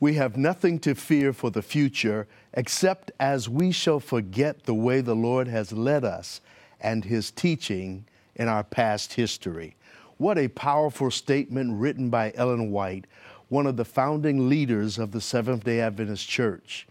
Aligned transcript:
We 0.00 0.14
have 0.14 0.38
nothing 0.38 0.78
to 0.80 0.94
fear 0.94 1.34
for 1.34 1.50
the 1.50 1.60
future 1.60 2.26
except 2.54 3.12
as 3.20 3.50
we 3.50 3.70
shall 3.70 4.00
forget 4.00 4.64
the 4.64 4.74
way 4.74 5.02
the 5.02 5.14
Lord 5.14 5.46
has 5.48 5.72
led 5.72 6.06
us 6.06 6.40
and 6.80 7.04
his 7.04 7.30
teaching 7.30 8.06
in 8.34 8.48
our 8.48 8.64
past 8.64 9.12
history. 9.12 9.76
What 10.16 10.38
a 10.38 10.48
powerful 10.48 11.10
statement 11.10 11.78
written 11.78 12.08
by 12.08 12.32
Ellen 12.34 12.70
White, 12.70 13.06
one 13.50 13.66
of 13.66 13.76
the 13.76 13.84
founding 13.84 14.48
leaders 14.48 14.98
of 14.98 15.12
the 15.12 15.20
Seventh 15.20 15.64
day 15.64 15.80
Adventist 15.80 16.26
Church. 16.26 16.86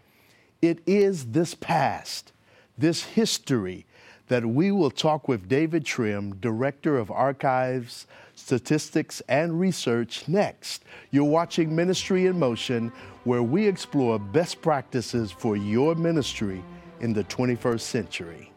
It 0.62 0.78
is 0.86 1.26
this 1.26 1.54
past, 1.54 2.32
this 2.78 3.02
history, 3.02 3.86
that 4.28 4.46
we 4.46 4.70
will 4.70 4.90
talk 4.90 5.26
with 5.26 5.48
David 5.48 5.84
Trim, 5.84 6.36
Director 6.36 6.96
of 6.96 7.10
Archives, 7.10 8.06
Statistics, 8.50 9.22
and 9.28 9.60
Research, 9.60 10.26
next. 10.26 10.84
You're 11.12 11.22
watching 11.22 11.76
Ministry 11.76 12.26
in 12.26 12.36
Motion, 12.36 12.90
where 13.22 13.44
we 13.44 13.64
explore 13.64 14.18
best 14.18 14.60
practices 14.60 15.30
for 15.30 15.56
your 15.56 15.94
ministry 15.94 16.64
in 16.98 17.12
the 17.12 17.22
21st 17.22 17.80
century. 17.80 18.49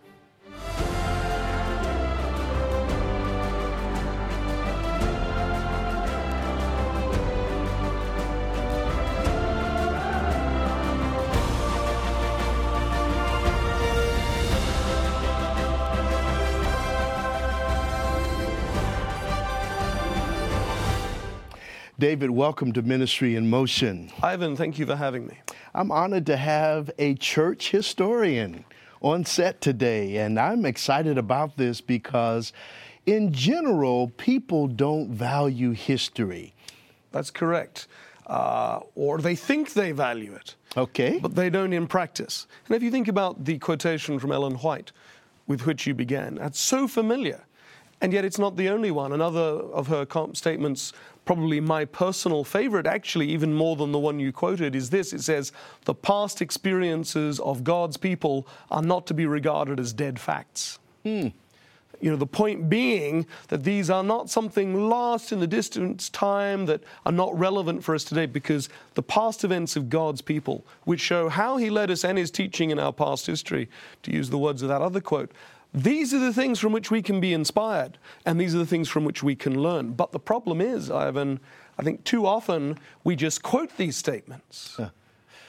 David, 22.03 22.31
welcome 22.31 22.73
to 22.73 22.81
Ministry 22.81 23.37
in 23.37 23.49
Motion. 23.49 24.11
Ivan, 24.21 24.57
thank 24.57 24.77
you 24.77 24.85
for 24.85 24.97
having 24.97 25.25
me. 25.25 25.37
I'm 25.73 25.89
honored 25.89 26.25
to 26.25 26.35
have 26.35 26.91
a 26.99 27.15
church 27.15 27.71
historian 27.71 28.65
on 29.01 29.23
set 29.23 29.61
today, 29.61 30.17
and 30.17 30.37
I'm 30.37 30.65
excited 30.65 31.17
about 31.17 31.55
this 31.55 31.79
because, 31.79 32.51
in 33.05 33.31
general, 33.31 34.09
people 34.17 34.67
don't 34.67 35.11
value 35.11 35.71
history. 35.71 36.53
That's 37.13 37.31
correct. 37.31 37.87
Uh, 38.27 38.81
or 38.95 39.19
they 39.19 39.37
think 39.37 39.71
they 39.71 39.93
value 39.93 40.33
it. 40.33 40.55
Okay. 40.75 41.19
But 41.19 41.35
they 41.35 41.49
don't 41.49 41.71
in 41.71 41.87
practice. 41.87 42.47
And 42.67 42.75
if 42.75 42.83
you 42.83 42.91
think 42.91 43.07
about 43.07 43.45
the 43.45 43.57
quotation 43.59 44.19
from 44.19 44.33
Ellen 44.33 44.55
White 44.55 44.91
with 45.47 45.65
which 45.65 45.87
you 45.87 45.93
began, 45.93 46.35
that's 46.35 46.59
so 46.59 46.85
familiar. 46.85 47.45
And 48.01 48.11
yet 48.11 48.25
it's 48.25 48.37
not 48.37 48.57
the 48.57 48.67
only 48.67 48.91
one. 48.91 49.13
Another 49.13 49.39
of 49.39 49.87
her 49.87 50.05
statements 50.33 50.91
probably 51.25 51.59
my 51.59 51.85
personal 51.85 52.43
favorite, 52.43 52.85
actually, 52.85 53.29
even 53.29 53.53
more 53.53 53.75
than 53.75 53.91
the 53.91 53.99
one 53.99 54.19
you 54.19 54.31
quoted, 54.31 54.75
is 54.75 54.89
this. 54.89 55.13
It 55.13 55.21
says, 55.21 55.51
The 55.85 55.93
past 55.93 56.41
experiences 56.41 57.39
of 57.39 57.63
God's 57.63 57.97
people 57.97 58.47
are 58.69 58.81
not 58.81 59.07
to 59.07 59.13
be 59.13 59.25
regarded 59.25 59.79
as 59.79 59.93
dead 59.93 60.19
facts. 60.19 60.79
Hmm. 61.03 61.29
You 62.01 62.11
know, 62.11 62.17
the 62.17 62.27
point 62.27 62.69
being 62.69 63.25
that 63.47 63.63
these 63.63 63.89
are 63.89 64.03
not 64.03 64.29
something 64.29 64.89
lost 64.89 65.31
in 65.31 65.39
the 65.39 65.47
distant 65.47 66.11
time 66.11 66.65
that 66.65 66.83
are 67.05 67.13
not 67.13 67.37
relevant 67.39 67.81
for 67.81 67.95
us 67.95 68.03
today 68.03 68.25
because 68.25 68.67
the 68.95 69.03
past 69.03 69.45
events 69.45 69.77
of 69.77 69.89
God's 69.89 70.21
people, 70.21 70.65
which 70.83 70.99
show 70.99 71.29
how 71.29 71.55
He 71.55 71.69
led 71.69 71.89
us 71.89 72.03
and 72.03 72.17
His 72.17 72.29
teaching 72.29 72.71
in 72.71 72.79
our 72.79 72.91
past 72.91 73.25
history, 73.25 73.69
to 74.01 74.11
use 74.11 74.29
the 74.29 74.37
words 74.37 74.61
of 74.61 74.67
that 74.67 74.81
other 74.81 74.99
quote, 74.99 75.31
these 75.73 76.13
are 76.13 76.19
the 76.19 76.33
things 76.33 76.59
from 76.59 76.71
which 76.71 76.91
we 76.91 77.01
can 77.01 77.19
be 77.19 77.33
inspired, 77.33 77.97
and 78.25 78.39
these 78.39 78.53
are 78.53 78.59
the 78.59 78.65
things 78.65 78.89
from 78.89 79.05
which 79.05 79.23
we 79.23 79.35
can 79.35 79.59
learn. 79.59 79.93
But 79.93 80.11
the 80.11 80.19
problem 80.19 80.61
is, 80.61 80.91
Ivan, 80.91 81.39
I 81.79 81.83
think 81.83 82.03
too 82.03 82.27
often 82.27 82.77
we 83.03 83.15
just 83.15 83.41
quote 83.41 83.75
these 83.77 83.97
statements. 83.97 84.79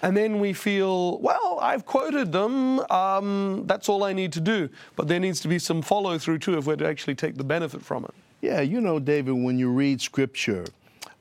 And 0.00 0.16
then 0.16 0.38
we 0.38 0.52
feel, 0.52 1.18
well, 1.20 1.58
I've 1.62 1.86
quoted 1.86 2.30
them, 2.32 2.80
um, 2.90 3.64
that's 3.66 3.88
all 3.88 4.04
I 4.04 4.12
need 4.12 4.32
to 4.34 4.40
do. 4.40 4.68
But 4.96 5.08
there 5.08 5.20
needs 5.20 5.40
to 5.40 5.48
be 5.48 5.58
some 5.58 5.80
follow 5.80 6.18
through 6.18 6.38
too 6.40 6.58
if 6.58 6.66
we're 6.66 6.76
to 6.76 6.86
actually 6.86 7.14
take 7.14 7.36
the 7.36 7.44
benefit 7.44 7.82
from 7.82 8.04
it. 8.04 8.14
Yeah, 8.42 8.60
you 8.60 8.82
know, 8.82 8.98
David, 8.98 9.32
when 9.32 9.58
you 9.58 9.70
read 9.70 10.02
scripture, 10.02 10.66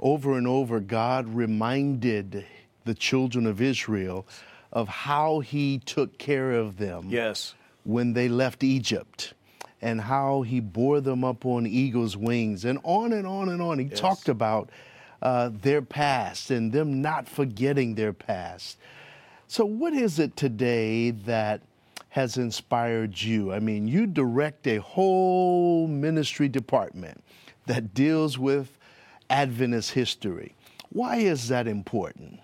over 0.01 0.37
and 0.37 0.47
over, 0.47 0.81
God 0.81 1.29
reminded 1.29 2.45
the 2.83 2.93
children 2.93 3.45
of 3.47 3.61
Israel 3.61 4.27
of 4.73 4.89
how 4.89 5.39
he 5.39 5.79
took 5.79 6.17
care 6.17 6.51
of 6.51 6.77
them. 6.77 7.07
Yes 7.09 7.53
when 7.83 8.13
they 8.13 8.29
left 8.29 8.63
Egypt 8.63 9.33
and 9.81 9.99
how 9.99 10.41
he 10.43 10.59
bore 10.59 11.01
them 11.01 11.23
up 11.23 11.45
on 11.45 11.67
eagle's 11.67 12.15
wings 12.15 12.63
and 12.63 12.79
on 12.83 13.11
and 13.11 13.27
on 13.27 13.49
and 13.49 13.61
on. 13.61 13.79
He 13.79 13.85
yes. 13.85 13.99
talked 13.99 14.29
about 14.29 14.69
uh, 15.21 15.49
their 15.61 15.81
past 15.81 16.51
and 16.51 16.71
them 16.71 17.01
not 17.01 17.27
forgetting 17.27 17.95
their 17.95 18.13
past. 18.13 18.77
So, 19.47 19.65
what 19.65 19.93
is 19.93 20.19
it 20.19 20.35
today 20.35 21.11
that 21.11 21.61
has 22.09 22.37
inspired 22.37 23.21
you? 23.21 23.53
I 23.53 23.59
mean, 23.59 23.87
you 23.87 24.07
direct 24.07 24.67
a 24.67 24.77
whole 24.77 25.87
ministry 25.87 26.47
department 26.47 27.23
that 27.65 27.93
deals 27.93 28.37
with 28.37 28.77
Adventist 29.29 29.91
history. 29.91 30.55
Why 30.89 31.17
is 31.17 31.49
that 31.49 31.67
important? 31.67 32.39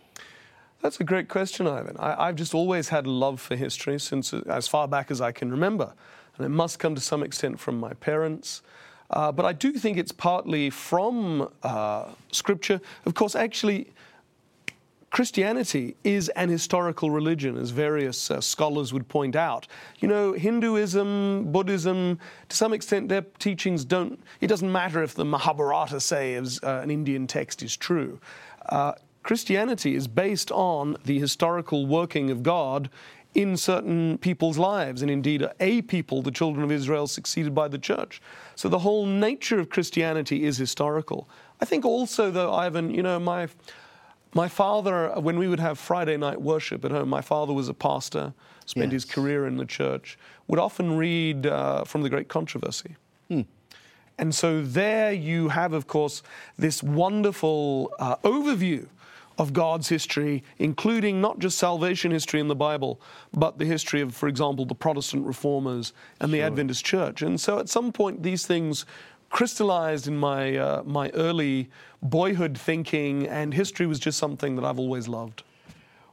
That's 0.81 0.99
a 0.99 1.03
great 1.03 1.27
question, 1.27 1.67
Ivan. 1.67 1.97
I, 1.99 2.27
have 2.27 2.35
just 2.35 2.53
always 2.53 2.89
had 2.89 3.05
a 3.05 3.09
love 3.09 3.41
for 3.41 3.55
history 3.55 3.99
since 3.99 4.33
as 4.33 4.67
far 4.67 4.87
back 4.87 5.11
as 5.11 5.19
I 5.19 5.31
can 5.31 5.51
remember. 5.51 5.93
And 6.37 6.45
it 6.45 6.49
must 6.49 6.79
come 6.79 6.95
to 6.95 7.01
some 7.01 7.21
extent 7.21 7.59
from 7.59 7.79
my 7.79 7.93
parents. 7.93 8.61
Uh, 9.09 9.31
but 9.31 9.45
I 9.45 9.51
do 9.51 9.73
think 9.73 9.97
it's 9.97 10.13
partly 10.13 10.69
from 10.69 11.49
uh, 11.63 12.05
Scripture. 12.31 12.79
Of 13.05 13.13
course, 13.13 13.35
actually, 13.35 13.91
Christianity 15.09 15.95
is 16.03 16.29
an 16.29 16.49
historical 16.49 17.09
religion, 17.09 17.57
as 17.57 17.71
various 17.71 18.29
uh, 18.29 18.39
scholars 18.39 18.93
would 18.93 19.07
point 19.07 19.35
out. 19.35 19.67
You 19.99 20.07
know, 20.07 20.33
Hinduism, 20.33 21.51
Buddhism, 21.51 22.19
to 22.47 22.55
some 22.55 22.73
extent, 22.73 23.09
their 23.09 23.25
teachings 23.39 23.83
don't, 23.83 24.19
it 24.39 24.47
doesn't 24.47 24.71
matter 24.71 25.01
if 25.01 25.15
the 25.15 25.25
Mahabharata, 25.25 25.99
say, 25.99 26.37
uh, 26.37 26.43
an 26.63 26.91
Indian 26.91 27.25
text, 27.25 27.63
is 27.63 27.75
true. 27.75 28.19
Uh, 28.67 28.93
Christianity 29.23 29.95
is 29.95 30.07
based 30.07 30.51
on 30.51 30.97
the 31.05 31.19
historical 31.19 31.85
working 31.85 32.29
of 32.31 32.43
God 32.43 32.89
in 33.35 33.55
certain 33.57 34.17
people's 34.17 34.57
lives, 34.57 35.01
and 35.01 35.11
indeed, 35.11 35.47
a 35.59 35.81
people, 35.83 36.21
the 36.21 36.31
children 36.31 36.63
of 36.63 36.71
Israel, 36.71 37.05
succeeded 37.05 37.53
by 37.53 37.67
the 37.67 37.77
church. 37.77 38.21
So 38.55 38.69
the 38.69 38.79
whole 38.79 39.05
nature 39.05 39.59
of 39.59 39.69
Christianity 39.69 40.45
is 40.45 40.57
historical. 40.57 41.29
I 41.61 41.65
think 41.65 41.85
also, 41.85 42.31
though, 42.31 42.53
Ivan, 42.53 42.91
you 42.93 43.03
know, 43.03 43.19
my 43.19 43.47
my 44.33 44.47
father, 44.47 45.09
when 45.19 45.39
we 45.39 45.47
would 45.47 45.59
have 45.59 45.79
Friday 45.79 46.15
night 46.15 46.39
worship 46.39 46.85
at 46.85 46.91
home, 46.91 47.09
my 47.09 47.21
father 47.21 47.51
was 47.51 47.67
a 47.67 47.73
pastor, 47.73 48.33
spent 48.65 48.91
yes. 48.91 49.03
his 49.03 49.05
career 49.05 49.47
in 49.47 49.57
the 49.57 49.65
church, 49.65 50.19
would 50.47 50.59
often 50.59 50.97
read 50.97 51.47
uh, 51.47 51.83
from 51.83 52.03
the 52.03 52.09
Great 52.09 52.27
Controversy. 52.27 52.95
Hmm. 53.27 53.41
And 54.19 54.35
so 54.35 54.61
there 54.61 55.11
you 55.11 55.49
have, 55.49 55.73
of 55.73 55.87
course, 55.87 56.21
this 56.57 56.83
wonderful 56.83 57.91
uh, 57.99 58.17
overview 58.17 58.87
of 59.39 59.53
God's 59.53 59.87
history, 59.87 60.43
including 60.57 61.21
not 61.21 61.39
just 61.39 61.57
salvation 61.57 62.11
history 62.11 62.41
in 62.41 62.49
the 62.49 62.55
Bible, 62.55 63.01
but 63.33 63.57
the 63.57 63.65
history 63.65 64.01
of, 64.01 64.13
for 64.13 64.27
example, 64.27 64.65
the 64.65 64.75
Protestant 64.75 65.25
reformers 65.25 65.93
and 66.19 66.31
the 66.33 66.41
Adventist 66.41 66.85
church. 66.85 67.21
And 67.21 67.39
so 67.39 67.57
at 67.57 67.69
some 67.69 67.93
point, 67.93 68.21
these 68.21 68.45
things 68.45 68.85
crystallized 69.29 70.07
in 70.07 70.17
my, 70.17 70.57
uh, 70.57 70.83
my 70.85 71.09
early 71.11 71.69
boyhood 72.01 72.57
thinking, 72.57 73.27
and 73.27 73.53
history 73.53 73.87
was 73.87 73.97
just 73.97 74.17
something 74.17 74.57
that 74.57 74.65
I've 74.65 74.79
always 74.79 75.07
loved. 75.07 75.43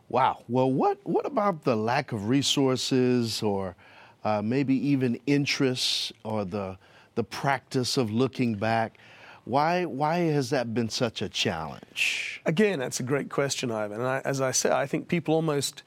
Wow. 0.09 0.45
Well, 0.49 0.71
what, 0.71 0.99
what 1.03 1.27
about 1.27 1.65
the 1.65 1.75
lack 1.75 2.13
of 2.13 2.29
resources 2.29 3.43
or 3.43 3.75
uh, 4.23 4.41
maybe 4.41 4.75
even 4.89 5.19
interests 5.27 6.13
or 6.23 6.45
the, 6.45 6.79
the 7.17 7.25
practice 7.25 7.97
of 7.97 8.13
looking 8.13 8.55
back? 8.55 8.99
Why, 9.47 9.85
why 9.85 10.19
has 10.19 10.51
that 10.51 10.75
been 10.75 10.89
such 10.89 11.23
a 11.23 11.29
challenge? 11.29 12.43
Again, 12.47 12.81
that's 12.81 12.99
a 12.99 13.05
great 13.05 13.31
question, 13.31 13.71
Ivan. 13.71 14.01
And 14.01 14.09
I, 14.09 14.21
as 14.25 14.41
I 14.41 14.51
say, 14.51 14.73
I 14.73 14.87
think 14.87 15.07
people 15.07 15.35
almost, 15.35 15.85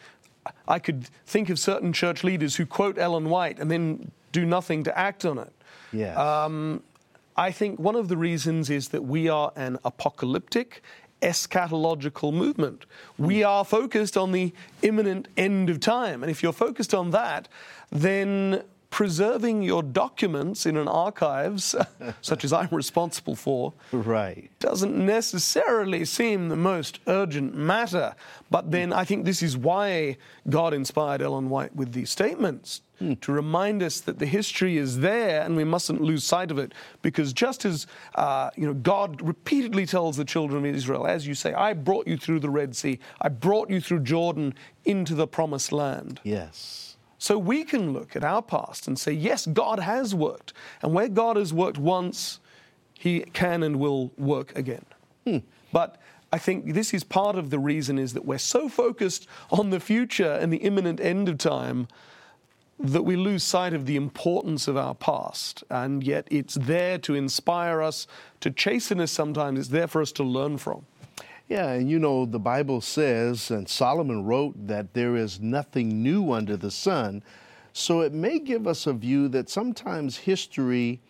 I 0.65 0.79
could 0.79 1.09
think 1.25 1.49
of 1.49 1.59
certain 1.59 1.91
church 1.91 2.23
leaders 2.23 2.55
who 2.55 2.65
quote 2.65 2.97
Ellen 2.97 3.29
White 3.29 3.59
and 3.59 3.69
then 3.69 4.11
do 4.31 4.45
nothing 4.45 4.83
to 4.85 4.97
act 4.97 5.25
on 5.25 5.39
it. 5.39 5.51
Yes. 5.91 6.17
Um, 6.17 6.81
I 7.35 7.51
think 7.51 7.79
one 7.79 7.97
of 7.97 8.07
the 8.07 8.15
reasons 8.15 8.69
is 8.69 8.87
that 8.89 9.03
we 9.03 9.27
are 9.27 9.51
an 9.57 9.77
apocalyptic, 9.83 10.81
eschatological 11.21 12.33
movement. 12.33 12.85
We 13.17 13.43
are 13.43 13.65
focused 13.65 14.15
on 14.15 14.31
the 14.31 14.53
imminent 14.83 15.27
end 15.35 15.69
of 15.69 15.81
time. 15.81 16.23
And 16.23 16.31
if 16.31 16.41
you're 16.41 16.53
focused 16.53 16.93
on 16.93 17.11
that, 17.11 17.49
then 17.91 18.63
preserving 18.89 19.61
your 19.61 19.83
documents 19.83 20.65
in 20.65 20.75
an 20.75 20.87
archives, 20.87 21.75
such 22.21 22.43
as 22.43 22.51
I'm 22.51 22.69
responsible 22.71 23.35
for, 23.35 23.73
Right. 23.91 24.49
doesn't 24.59 24.97
necessarily 24.97 26.05
seem 26.05 26.49
the 26.49 26.55
most 26.55 26.99
urgent 27.07 27.55
matter. 27.55 28.15
But 28.49 28.71
then 28.71 28.91
I 28.91 29.03
think 29.05 29.25
this 29.25 29.43
is 29.43 29.55
why 29.55 30.17
God 30.49 30.73
inspired 30.73 31.21
Ellen 31.21 31.49
White 31.49 31.75
with 31.75 31.93
these 31.93 32.09
statements 32.09 32.81
to 33.21 33.31
remind 33.31 33.81
us 33.81 34.01
that 34.01 34.19
the 34.19 34.25
history 34.25 34.75
is 34.77 34.99
there 34.99 35.41
and 35.43 35.55
we 35.55 35.63
mustn't 35.63 36.01
lose 36.01 36.25
sight 36.25 36.51
of 36.51 36.57
it. 36.59 36.73
Because 37.01 37.31
just 37.31 37.63
as 37.63 37.87
uh, 38.15 38.49
you 38.57 38.65
know, 38.67 38.73
God 38.73 39.21
repeatedly 39.21 39.85
tells 39.85 40.17
the 40.17 40.25
children 40.25 40.65
of 40.65 40.75
Israel, 40.75 41.07
as 41.07 41.25
you 41.25 41.33
say, 41.33 41.53
I 41.53 41.71
brought 41.73 42.07
you 42.07 42.17
through 42.17 42.41
the 42.41 42.49
Red 42.49 42.75
Sea, 42.75 42.99
I 43.21 43.29
brought 43.29 43.69
you 43.69 43.79
through 43.79 44.01
Jordan 44.01 44.53
into 44.83 45.15
the 45.15 45.27
promised 45.27 45.71
land. 45.71 46.19
Yes. 46.25 46.88
So 47.19 47.37
we 47.37 47.65
can 47.65 47.91
look 47.91 48.15
at 48.15 48.23
our 48.23 48.41
past 48.41 48.87
and 48.87 48.97
say, 48.97 49.11
yes, 49.11 49.45
God 49.45 49.79
has 49.79 50.15
worked. 50.15 50.53
And 50.81 50.93
where 50.93 51.09
God 51.09 51.35
has 51.35 51.53
worked 51.53 51.77
once, 51.77 52.39
he 52.93 53.19
can 53.19 53.61
and 53.61 53.77
will 53.77 54.11
work 54.17 54.57
again. 54.57 54.85
Hmm. 55.25 55.37
But 55.73 55.97
I 56.31 56.37
think 56.37 56.73
this 56.73 56.93
is 56.93 57.03
part 57.03 57.35
of 57.35 57.49
the 57.49 57.59
reason 57.59 57.99
is 57.99 58.13
that 58.13 58.25
we're 58.25 58.37
so 58.37 58.69
focused 58.69 59.27
on 59.51 59.69
the 59.69 59.81
future 59.81 60.31
and 60.31 60.51
the 60.51 60.57
imminent 60.57 61.01
end 61.01 61.27
of 61.27 61.37
time 61.37 61.87
that 62.79 63.03
we 63.03 63.17
lose 63.17 63.43
sight 63.43 63.73
of 63.73 63.85
the 63.85 63.97
importance 63.97 64.69
of 64.69 64.77
our 64.77 64.95
past. 64.95 65.63
And 65.69 66.01
yet 66.01 66.25
it's 66.31 66.55
there 66.55 66.97
to 66.99 67.15
inspire 67.15 67.81
us, 67.81 68.07
to 68.39 68.49
chasten 68.49 69.01
us 69.01 69.11
sometimes. 69.11 69.59
It's 69.59 69.67
there 69.67 69.87
for 69.87 70.01
us 70.01 70.13
to 70.13 70.23
learn 70.23 70.57
from. 70.57 70.85
Yeah, 71.49 71.71
and 71.71 71.89
you 71.89 71.97
know, 71.97 72.25
the 72.25 72.39
Bible 72.39 72.79
says, 72.79 73.49
and 73.49 73.67
Solomon 73.67 74.23
wrote, 74.23 74.67
that 74.67 74.93
there 74.93 75.15
is 75.15 75.41
nothing 75.41 76.03
new 76.03 76.31
under 76.31 76.55
the 76.55 76.69
sun. 76.69 77.23
So 77.73 78.01
it 78.01 78.13
may 78.13 78.37
give 78.37 78.67
us 78.67 78.85
a 78.85 78.93
view 78.93 79.27
that 79.29 79.49
sometimes 79.49 80.15
history 80.17 81.01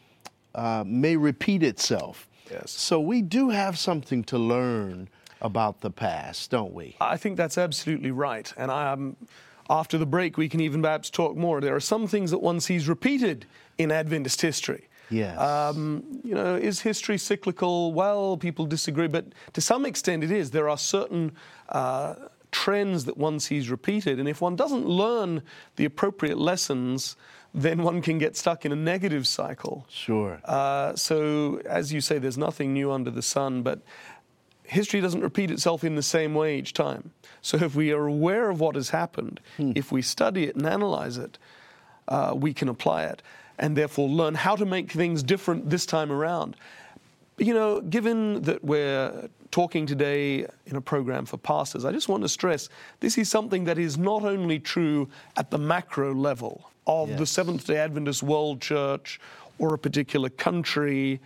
uh, 0.56 0.86
may 0.88 1.18
repeat 1.18 1.62
itself. 1.62 2.30
Yes. 2.50 2.72
So 2.72 3.02
we 3.02 3.22
do 3.22 3.50
have 3.50 3.78
something 3.78 4.24
to 4.26 4.38
learn 4.38 5.10
about 5.42 5.82
the 5.82 5.92
past, 5.92 6.52
don't 6.52 6.74
we? 6.74 6.96
I 7.00 7.18
think 7.18 7.38
that's 7.38 7.58
absolutely 7.58 8.12
right. 8.12 8.52
And 8.58 8.72
I 8.72 8.92
um, 8.92 9.18
after 9.70 9.98
the 9.98 10.06
break, 10.06 10.38
we 10.38 10.50
can 10.50 10.62
even 10.62 10.82
perhaps 10.82 11.10
talk 11.10 11.36
more. 11.36 11.62
There 11.62 11.76
are 11.76 11.82
some 11.82 12.08
things 12.08 12.32
that 12.32 12.40
one 12.40 12.60
sees 12.60 12.88
repeated 12.88 13.46
in 13.78 13.92
Adventist 13.92 14.42
history. 14.42 14.89
Yes. 15.10 15.38
Um, 15.40 16.04
you 16.24 16.36
know, 16.36 16.56
is 16.56 16.82
history 16.82 17.18
cyclical? 17.18 17.94
Well, 17.94 18.38
people 18.38 18.66
disagree, 18.66 19.08
but 19.08 19.26
to 19.54 19.62
some 19.62 19.86
extent 19.86 20.24
it 20.24 20.32
is. 20.32 20.52
There 20.52 20.70
are 20.70 20.78
certain 20.78 21.32
uh, 21.70 22.16
trends 22.52 23.06
that 23.06 23.18
one 23.18 23.40
sees 23.40 23.70
repeated, 23.70 24.20
and 24.20 24.28
if 24.28 24.42
one 24.42 24.56
doesn't 24.56 24.86
learn 24.86 25.42
the 25.76 25.86
appropriate 25.86 26.38
lessons, 26.38 27.16
then 27.54 27.82
one 27.82 28.02
can 28.02 28.18
get 28.18 28.38
stuck 28.38 28.66
in 28.66 28.72
a 28.72 28.76
negative 28.76 29.26
cycle. 29.26 29.86
Sure. 29.90 30.40
Uh, 30.46 30.96
so, 30.96 31.62
as 31.66 31.92
you 31.92 32.02
say, 32.02 32.20
there's 32.20 32.38
nothing 32.38 32.74
new 32.74 32.92
under 32.92 33.10
the 33.10 33.22
sun, 33.22 33.64
but 33.64 33.82
history 34.64 35.02
doesn't 35.02 35.22
repeat 35.22 35.50
itself 35.50 35.84
in 35.84 35.96
the 35.96 36.04
same 36.04 36.36
way 36.36 36.60
each 36.60 36.74
time. 36.74 37.12
So, 37.42 37.58
if 37.58 37.76
we 37.76 37.92
are 37.92 38.06
aware 38.06 38.50
of 38.50 38.60
what 38.60 38.76
has 38.76 38.90
happened, 38.90 39.40
if 39.76 39.92
we 39.92 40.02
study 40.02 40.44
it 40.44 40.56
and 40.56 40.66
analyze 40.68 41.18
it, 41.18 41.40
uh, 42.08 42.34
we 42.36 42.54
can 42.54 42.70
apply 42.70 43.06
it 43.06 43.22
and 43.60 43.76
therefore 43.76 44.10
learn 44.10 44.34
how 44.34 44.56
to 44.56 44.66
make 44.66 44.92
things 44.92 45.22
different 45.22 45.70
this 45.70 45.86
time 45.86 46.12
around. 46.12 46.56
You 47.38 47.54
know, 47.54 47.82
given 47.82 48.42
that 48.42 48.64
we're 48.64 49.30
talking 49.52 49.86
today 49.86 50.46
in 50.66 50.76
a 50.76 50.82
program 50.82 51.26
for 51.26 51.38
pastors, 51.38 51.86
I 51.86 51.92
just 51.92 52.10
want 52.10 52.24
to 52.24 52.30
stress 52.30 52.70
this 53.00 53.18
is 53.18 53.30
something 53.30 53.66
that 53.66 53.78
is 53.78 53.98
not 53.98 54.24
only 54.24 54.60
true 54.60 55.10
at 55.38 55.52
the 55.52 55.58
macro 55.58 56.14
level 56.14 56.72
of 56.88 57.18
the 57.18 57.26
Seventh 57.26 57.68
day 57.68 57.78
Adventist 57.78 58.24
World 58.24 58.62
Church 58.62 59.20
or 59.60 59.74
a 59.74 59.78
particular 59.78 60.30
country, 60.30 61.20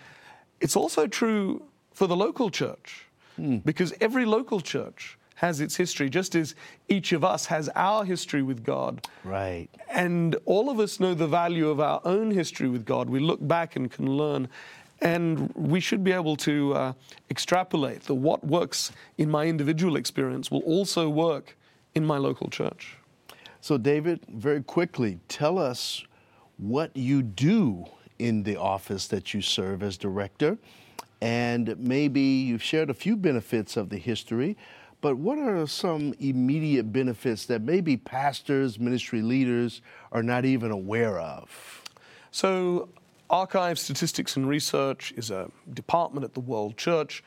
it's 0.59 0.75
also 0.75 1.07
true 1.07 1.63
for 1.94 2.07
the 2.07 2.15
local 2.15 2.50
church. 2.50 3.06
Hmm. 3.36 3.57
Because 3.57 3.94
every 4.01 4.25
local 4.25 4.59
church 4.59 5.18
has 5.35 5.59
its 5.62 5.75
history, 5.75 6.09
just 6.09 6.35
as 6.35 6.56
each 6.88 7.12
of 7.12 7.24
us 7.24 7.45
has 7.47 7.69
our 7.75 8.06
history 8.06 8.41
with 8.41 8.63
God. 8.63 9.07
Right. 9.24 9.68
And 9.89 10.35
all 10.45 10.69
of 10.69 10.80
us 10.80 11.00
know 11.00 11.13
the 11.13 11.27
value 11.27 11.69
of 11.69 11.80
our 11.80 12.01
own 12.06 12.31
history 12.31 12.69
with 12.69 12.85
God. 12.85 13.09
We 13.09 13.19
look 13.19 13.45
back 13.47 13.75
and 13.75 13.91
can 13.91 14.18
learn. 14.18 14.47
And 15.01 15.53
we 15.56 15.80
should 15.80 16.03
be 16.03 16.13
able 16.13 16.38
to 16.38 16.74
uh, 16.74 16.94
extrapolate 17.30 18.03
that 18.03 18.15
what 18.15 18.45
works 18.45 18.91
in 19.18 19.30
my 19.30 19.45
individual 19.47 19.97
experience 19.97 20.50
will 20.50 20.62
also 20.62 21.09
work 21.09 21.57
in 21.94 22.06
my 22.06 22.18
local 22.18 22.50
church. 22.50 22.97
So, 23.59 23.77
David, 23.77 24.21
very 24.29 24.63
quickly, 24.63 25.19
tell 25.27 25.57
us 25.57 26.03
what 26.57 26.95
you 26.95 27.21
do 27.21 27.86
in 28.19 28.44
the 28.44 28.56
office 28.56 29.07
that 29.07 29.33
you 29.33 29.41
serve 29.41 29.83
as 29.83 29.97
director. 29.97 30.57
And 31.21 31.77
maybe 31.79 32.21
you've 32.21 32.63
shared 32.63 32.89
a 32.89 32.94
few 32.94 33.15
benefits 33.15 33.77
of 33.77 33.89
the 33.89 33.97
history, 33.97 34.57
but 35.03 35.17
what 35.17 35.38
are 35.38 35.67
some 35.67 36.13
immediate 36.21 36.94
benefits 36.94 37.45
that 37.47 37.61
maybe 37.61 37.97
pastors, 37.97 38.79
ministry 38.79 39.21
leaders 39.21 39.81
are 40.13 40.23
not 40.23 40.45
even 40.45 40.71
aware 40.71 41.19
of? 41.19 41.83
So, 42.31 42.88
Archive 43.29 43.77
Statistics 43.77 44.38
and 44.38 44.47
Research 44.47 45.13
is 45.17 45.29
a 45.29 45.51
department 45.73 46.23
at 46.23 46.33
the 46.33 46.39
World 46.39 46.77
Church. 46.77 47.21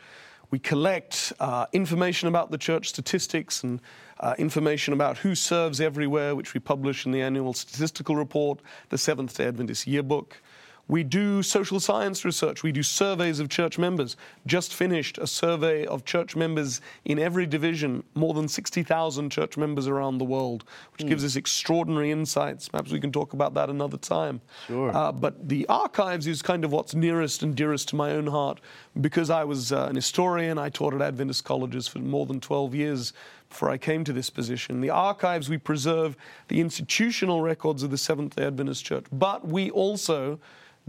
We 0.50 0.58
collect 0.58 1.34
uh, 1.38 1.66
information 1.74 2.30
about 2.30 2.50
the 2.50 2.56
church 2.56 2.88
statistics 2.88 3.62
and 3.62 3.82
uh, 4.20 4.34
information 4.38 4.94
about 4.94 5.18
who 5.18 5.34
serves 5.34 5.78
everywhere, 5.78 6.34
which 6.34 6.54
we 6.54 6.60
publish 6.60 7.04
in 7.04 7.12
the 7.12 7.20
annual 7.20 7.52
statistical 7.52 8.16
report, 8.16 8.60
the 8.88 8.96
Seventh 8.96 9.36
day 9.36 9.48
Adventist 9.48 9.86
yearbook. 9.86 10.40
We 10.88 11.02
do 11.02 11.42
social 11.42 11.80
science 11.80 12.24
research. 12.24 12.62
We 12.62 12.70
do 12.70 12.82
surveys 12.82 13.40
of 13.40 13.48
church 13.48 13.76
members. 13.76 14.16
Just 14.46 14.72
finished 14.72 15.18
a 15.18 15.26
survey 15.26 15.84
of 15.84 16.04
church 16.04 16.36
members 16.36 16.80
in 17.04 17.18
every 17.18 17.44
division, 17.44 18.04
more 18.14 18.34
than 18.34 18.46
60,000 18.46 19.30
church 19.30 19.56
members 19.56 19.88
around 19.88 20.18
the 20.18 20.24
world, 20.24 20.64
which 20.92 21.06
gives 21.06 21.24
us 21.24 21.34
extraordinary 21.34 22.12
insights. 22.12 22.68
Perhaps 22.68 22.92
we 22.92 23.00
can 23.00 23.10
talk 23.10 23.32
about 23.32 23.54
that 23.54 23.68
another 23.68 23.96
time. 23.96 24.40
Sure. 24.68 24.96
Uh, 24.96 25.10
but 25.10 25.48
the 25.48 25.66
archives 25.68 26.28
is 26.28 26.40
kind 26.40 26.64
of 26.64 26.70
what's 26.70 26.94
nearest 26.94 27.42
and 27.42 27.56
dearest 27.56 27.88
to 27.88 27.96
my 27.96 28.12
own 28.12 28.28
heart 28.28 28.60
because 29.00 29.28
I 29.28 29.42
was 29.42 29.72
uh, 29.72 29.86
an 29.88 29.96
historian. 29.96 30.56
I 30.56 30.68
taught 30.68 30.94
at 30.94 31.02
Adventist 31.02 31.44
colleges 31.44 31.88
for 31.88 31.98
more 31.98 32.26
than 32.26 32.40
12 32.40 32.74
years 32.74 33.12
before 33.56 33.70
I 33.70 33.78
came 33.78 34.04
to 34.04 34.12
this 34.12 34.28
position. 34.28 34.82
The 34.82 34.90
archives, 34.90 35.48
we 35.48 35.56
preserve 35.56 36.14
the 36.48 36.60
institutional 36.60 37.40
records 37.40 37.82
of 37.82 37.90
the 37.90 37.96
Seventh 37.96 38.36
day 38.36 38.44
Adventist 38.44 38.84
Church, 38.84 39.06
but 39.10 39.48
we 39.48 39.70
also 39.70 40.38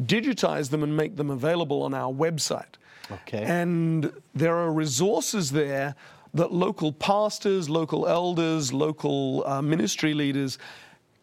digitize 0.04 0.70
them 0.70 0.84
and 0.84 0.96
make 0.98 1.16
them 1.16 1.30
available 1.30 1.82
on 1.82 1.94
our 1.94 2.12
website. 2.12 2.76
Okay. 3.10 3.42
And 3.42 4.12
there 4.36 4.58
are 4.58 4.70
resources 4.70 5.50
there 5.50 5.96
that 6.34 6.52
local 6.52 6.92
pastors, 6.92 7.70
local 7.70 8.06
elders, 8.06 8.74
local 8.74 9.48
uh, 9.48 9.62
ministry 9.62 10.14
leaders 10.14 10.58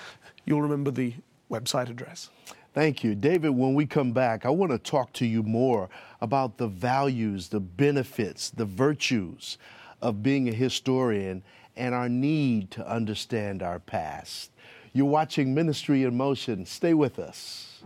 you'll 0.44 0.62
remember 0.62 0.90
the 0.90 1.14
website 1.50 1.90
address. 1.90 2.30
Thank 2.74 3.04
you. 3.04 3.14
David, 3.14 3.50
when 3.50 3.74
we 3.74 3.84
come 3.84 4.12
back, 4.12 4.46
I 4.46 4.50
want 4.50 4.72
to 4.72 4.78
talk 4.78 5.12
to 5.14 5.26
you 5.26 5.42
more 5.42 5.90
about 6.22 6.56
the 6.56 6.68
values, 6.68 7.48
the 7.48 7.60
benefits, 7.60 8.48
the 8.48 8.64
virtues 8.64 9.58
of 10.00 10.22
being 10.22 10.48
a 10.48 10.52
historian 10.52 11.42
and 11.76 11.94
our 11.94 12.08
need 12.08 12.70
to 12.70 12.88
understand 12.88 13.62
our 13.62 13.78
past. 13.78 14.50
You're 14.94 15.06
watching 15.06 15.54
Ministry 15.54 16.04
in 16.04 16.16
Motion. 16.16 16.64
Stay 16.64 16.94
with 16.94 17.18
us. 17.18 17.82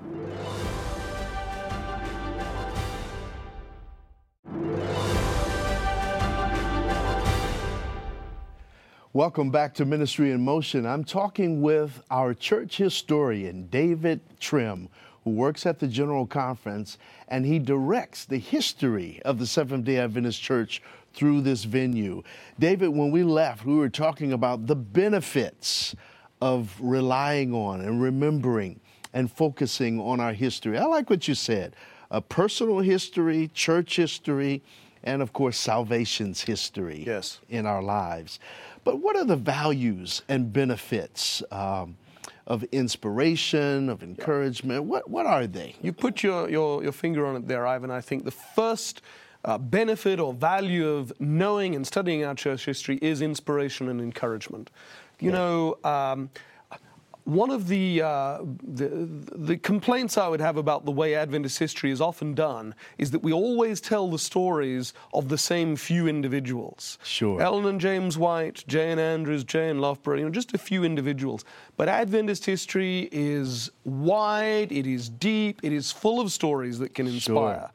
Welcome 9.17 9.49
back 9.51 9.73
to 9.77 9.87
Ministry 9.87 10.31
in 10.31 10.45
Motion. 10.45 10.85
I'm 10.85 11.03
talking 11.03 11.63
with 11.63 12.03
our 12.11 12.35
church 12.35 12.77
historian, 12.77 13.67
David 13.69 14.21
Trim, 14.41 14.91
who 15.25 15.31
works 15.31 15.65
at 15.65 15.79
the 15.79 15.89
General 15.89 16.27
Conference 16.27 16.99
and 17.29 17.47
he 17.47 17.59
directs 17.59 18.27
the 18.27 18.37
history 18.37 19.23
of 19.25 19.39
the 19.39 19.47
Seventh 19.47 19.87
day 19.87 19.97
Adventist 20.01 20.43
Church 20.43 20.83
through 21.15 21.41
this 21.41 21.65
venue. 21.65 22.23
David, 22.59 22.89
when 22.89 23.11
we 23.11 23.23
left, 23.23 23.65
we 23.65 23.77
were 23.77 23.89
talking 23.89 24.35
about 24.35 24.67
the 24.67 24.77
benefits 24.77 25.97
of 26.43 26.77
relying 26.79 27.55
on 27.55 27.81
and 27.81 28.03
remembering 28.03 28.79
and 29.15 29.33
focusing 29.33 29.99
on 29.99 30.21
our 30.21 30.35
history. 30.35 30.77
I 30.77 30.85
like 30.85 31.09
what 31.09 31.27
you 31.27 31.35
said 31.35 31.75
uh, 32.11 32.21
personal 32.21 32.81
history, 32.81 33.49
church 33.55 33.97
history, 33.97 34.63
and 35.03 35.23
of 35.23 35.33
course, 35.33 35.57
salvation's 35.57 36.43
history 36.43 37.05
Yes. 37.07 37.41
in 37.49 37.65
our 37.65 37.83
lives. 37.83 38.41
But 38.87 39.01
what 39.01 39.17
are 39.17 39.25
the 39.25 39.35
values 39.35 40.23
and 40.29 40.53
benefits 40.53 41.43
um, 41.51 41.97
of 42.47 42.63
inspiration, 42.71 43.89
of 43.89 44.01
encouragement? 44.01 44.85
What, 44.85 45.11
what 45.11 45.27
are 45.27 45.49
they? 45.49 45.75
You 45.83 45.93
put 45.93 46.23
your, 46.23 46.49
your, 46.49 46.85
your 46.85 46.93
finger 46.93 47.27
on 47.27 47.35
it 47.35 47.49
there, 47.49 47.67
Ivan. 47.67 47.91
I 47.91 48.01
think 48.01 48.25
the 48.25 48.31
first 48.31 49.03
uh, 49.45 49.59
benefit 49.59 50.21
or 50.21 50.33
value 50.33 50.89
of 50.89 51.13
knowing 51.19 51.75
and 51.75 51.85
studying 51.85 52.25
our 52.25 52.37
church 52.37 52.65
history 52.65 53.01
is 53.03 53.23
inspiration 53.23 53.89
and 53.89 54.01
encouragement. 54.01 54.71
You 55.19 55.33
know, 55.33 55.79
um, 55.83 56.31
one 57.27 57.51
of 57.51 57.67
the, 57.67 58.03
uh, 58.03 58.39
the 58.63 58.87
the 58.87 59.57
complaints 59.57 60.17
I 60.17 60.29
would 60.29 60.41
have 60.41 60.57
about 60.57 60.85
the 60.85 60.93
way 60.93 61.17
Adventist 61.17 61.59
history 61.59 61.91
is 61.91 62.01
often 62.01 62.35
done 62.35 62.73
is 62.99 63.11
that 63.11 63.19
we 63.21 63.33
always 63.33 63.81
tell 63.81 64.09
the 64.09 64.19
stories 64.19 64.93
of 65.13 65.29
the 65.29 65.37
same 65.37 65.75
few 65.75 66.07
individuals. 66.07 66.99
Sure. 67.03 67.43
Ellen 67.43 67.67
and 67.67 67.81
James 67.81 68.17
White, 68.17 68.63
J.N. 68.69 69.01
Andrews, 69.01 69.43
J.N. 69.43 69.81
Loughborough, 69.81 70.19
you 70.19 70.25
know, 70.25 70.31
just 70.31 70.55
a 70.55 70.59
few 70.59 70.85
individuals. 70.85 71.45
But 71.77 71.89
Adventist 71.89 72.47
history 72.47 73.09
is 73.11 73.73
wide, 73.85 74.71
it 74.71 74.87
is 74.87 75.09
deep, 75.09 75.59
it 75.65 75.73
is 75.73 75.91
full 75.91 76.21
of 76.21 76.31
stories 76.31 76.79
that 76.79 76.95
can 76.95 77.09
inspire. 77.09 77.71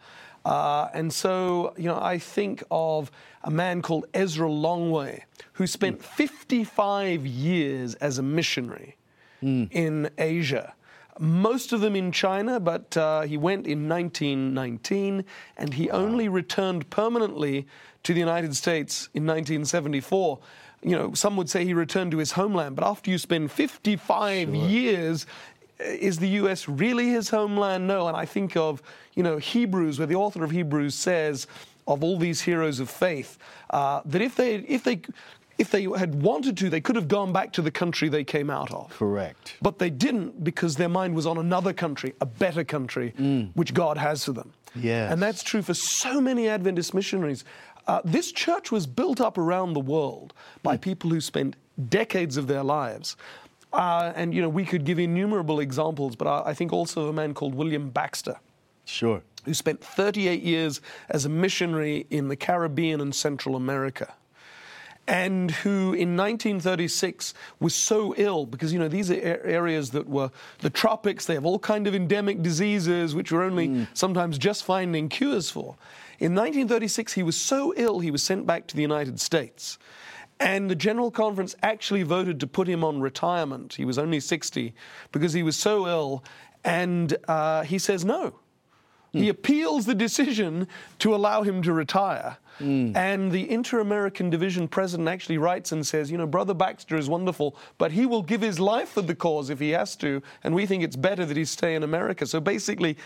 Uh, 0.46 0.88
and 0.94 1.12
so, 1.12 1.74
you 1.78 1.90
know, 1.90 2.00
I 2.02 2.20
think 2.20 2.64
of 2.72 3.12
a 3.44 3.52
man 3.52 3.82
called 3.82 4.06
Ezra 4.14 4.48
Longway, 4.48 5.24
who 5.54 5.68
spent 5.68 6.02
55 6.02 7.28
years 7.28 7.96
as 7.96 8.18
a 8.18 8.24
missionary 8.24 8.96
in 9.42 10.10
Asia. 10.18 10.74
Most 11.20 11.74
of 11.74 11.82
them 11.82 11.96
in 11.96 12.12
China, 12.12 12.60
but 12.60 12.96
uh, 12.98 13.22
he 13.22 13.38
went 13.38 13.68
in 13.68 13.88
1919 13.88 15.26
and 15.58 15.74
he 15.74 15.90
only 15.90 16.30
returned 16.30 16.90
permanently 16.90 17.68
to 18.04 18.14
the 18.14 18.20
United 18.20 18.56
States 18.56 19.10
in 19.14 19.26
1974. 19.26 20.40
You 20.84 20.98
know, 20.98 21.14
some 21.14 21.38
would 21.38 21.50
say 21.50 21.64
he 21.64 21.74
returned 21.74 22.12
to 22.12 22.18
his 22.18 22.32
homeland, 22.32 22.76
but 22.76 22.86
after 22.86 23.12
you 23.12 23.18
spend 23.18 23.52
55 23.52 24.56
years, 24.56 25.28
uh, 25.80 25.84
is 25.84 26.18
the 26.18 26.30
U.S. 26.30 26.68
really 26.68 27.10
his 27.10 27.30
homeland? 27.30 27.88
No. 27.88 28.08
And 28.08 28.18
I 28.18 28.26
think 28.26 28.56
of, 28.58 28.82
you 29.16 29.22
know, 29.22 29.38
Hebrews, 29.38 30.00
where 30.00 30.08
the 30.08 30.16
author 30.16 30.44
of 30.44 30.52
Hebrews 30.52 30.96
says 30.96 31.46
of 31.88 32.04
all 32.04 32.18
these 32.18 32.42
heroes 32.42 32.80
of 32.80 32.90
faith 32.90 33.38
uh, 33.70 34.02
that 34.06 34.22
if 34.22 34.36
they, 34.36 34.56
if 34.56 34.84
they, 34.84 35.02
if 35.62 35.70
they 35.70 35.84
had 35.84 36.22
wanted 36.24 36.58
to, 36.58 36.70
they 36.70 36.82
could 36.82 36.96
have 36.96 37.08
gone 37.08 37.32
back 37.32 37.54
to 37.54 37.62
the 37.62 37.72
country 37.72 38.10
they 38.10 38.24
came 38.24 38.50
out 38.50 38.72
of. 38.74 38.90
Correct. 38.90 39.56
But 39.62 39.78
they 39.80 39.90
didn't 39.92 40.44
because 40.44 40.76
their 40.76 40.90
mind 40.90 41.16
was 41.16 41.26
on 41.28 41.38
another 41.38 41.72
country, 41.74 42.14
a 42.20 42.26
better 42.26 42.64
country, 42.64 43.10
which 43.54 43.74
God 43.74 43.98
has 43.98 44.26
for 44.26 44.34
them. 44.34 44.52
Yes. 44.76 45.12
And 45.12 45.22
that's 45.22 45.44
true 45.44 45.62
for 45.62 45.74
so 45.76 46.20
many 46.20 46.48
Adventist 46.50 46.94
missionaries. 46.94 47.44
Uh, 47.88 48.02
this 48.04 48.32
church 48.32 48.72
was 48.72 48.88
built 48.88 49.20
up 49.22 49.38
around 49.38 49.74
the 49.74 49.80
world 49.80 50.34
by 50.64 50.78
people 50.78 51.10
who 51.10 51.22
spent 51.22 51.56
decades 51.90 52.38
of 52.38 52.48
their 52.48 52.64
lives. 52.64 53.16
Uh, 53.74 54.12
and, 54.16 54.34
you 54.34 54.42
know, 54.42 54.50
we 54.50 54.66
could 54.66 54.84
give 54.84 55.00
innumerable 55.00 55.60
examples, 55.60 56.16
but 56.16 56.28
I, 56.28 56.50
I 56.52 56.54
think 56.54 56.74
also 56.74 57.04
of 57.04 57.10
a 57.10 57.14
man 57.14 57.34
called 57.34 57.56
William 57.56 57.90
Baxter 57.90 58.38
Sure. 58.86 59.22
who 59.46 59.54
spent 59.54 59.82
38 59.84 60.42
years 60.44 60.82
as 61.10 61.26
a 61.26 61.30
missionary 61.30 62.06
in 62.10 62.28
the 62.28 62.36
Caribbean 62.36 63.00
and 63.02 63.14
Central 63.16 63.56
America. 63.56 64.14
And 65.08 65.52
who 65.52 65.94
in 65.94 66.16
1936 66.16 67.34
was 67.60 67.74
so 67.74 68.14
ill 68.18 68.46
because 68.46 68.72
you 68.72 68.80
know 68.80 68.88
these 68.88 69.12
are 69.12 69.16
areas 69.16 69.90
that 69.92 70.08
were 70.08 70.32
the 70.60 70.70
tropics. 70.70 71.26
They 71.26 71.34
have 71.34 71.46
all 71.46 71.60
kind 71.60 71.88
of 71.88 71.96
endemic 71.96 72.42
diseases 72.42 73.14
which 73.16 73.32
we're 73.32 73.44
only 73.44 73.88
sometimes 73.94 74.38
just 74.38 74.64
finding 74.64 75.10
cures 75.10 75.50
for. 75.50 75.76
In 76.20 76.36
1936, 76.36 77.14
he 77.14 77.24
was 77.24 77.36
so 77.36 77.74
ill 77.76 78.00
he 78.00 78.12
was 78.12 78.22
sent 78.22 78.46
back 78.46 78.68
to 78.68 78.76
the 78.76 78.84
United 78.84 79.20
States. 79.20 79.80
And 80.40 80.70
the 80.70 80.76
General 80.76 81.12
Conference 81.12 81.56
actually 81.62 82.04
voted 82.04 82.40
to 82.40 82.48
put 82.48 82.68
him 82.68 82.84
on 82.84 83.00
retirement. 83.00 83.74
He 83.74 83.86
was 83.86 83.98
only 83.98 84.20
60 84.20 84.74
because 85.12 85.34
he 85.34 85.44
was 85.44 85.56
so 85.56 85.88
ill. 85.88 86.24
And 86.64 87.16
uh, 87.28 87.64
he 87.64 87.78
says 87.78 88.06
no. 88.06 88.40
He 89.14 89.30
appeals 89.30 89.86
the 89.86 89.96
decision 89.96 90.68
to 91.00 91.14
allow 91.14 91.44
him 91.44 91.62
to 91.64 91.74
retire. 91.74 92.38
Hmm. 92.60 92.96
And 92.96 93.32
the 93.32 93.50
Inter 93.50 93.80
American 93.80 94.30
Division 94.30 94.68
president 94.68 95.10
actually 95.10 95.38
writes 95.38 95.72
and 95.72 95.86
says, 95.86 96.10
You 96.10 96.18
know, 96.18 96.28
Brother 96.28 96.54
Baxter 96.54 96.96
is 96.96 97.10
wonderful, 97.10 97.56
but 97.78 97.92
he 97.92 98.06
will 98.06 98.22
give 98.22 98.42
his 98.42 98.60
life 98.60 98.90
for 98.90 99.02
the 99.02 99.16
cause 99.16 99.50
if 99.50 99.60
he 99.60 99.72
has 99.72 99.96
to. 99.98 100.22
And 100.44 100.56
we 100.56 100.66
think 100.66 100.84
it's 100.84 100.96
better 100.96 101.26
that 101.26 101.36
he 101.36 101.44
stay 101.44 101.76
in 101.76 101.84
America. 101.84 102.26
So 102.26 102.40
basically, 102.40 102.98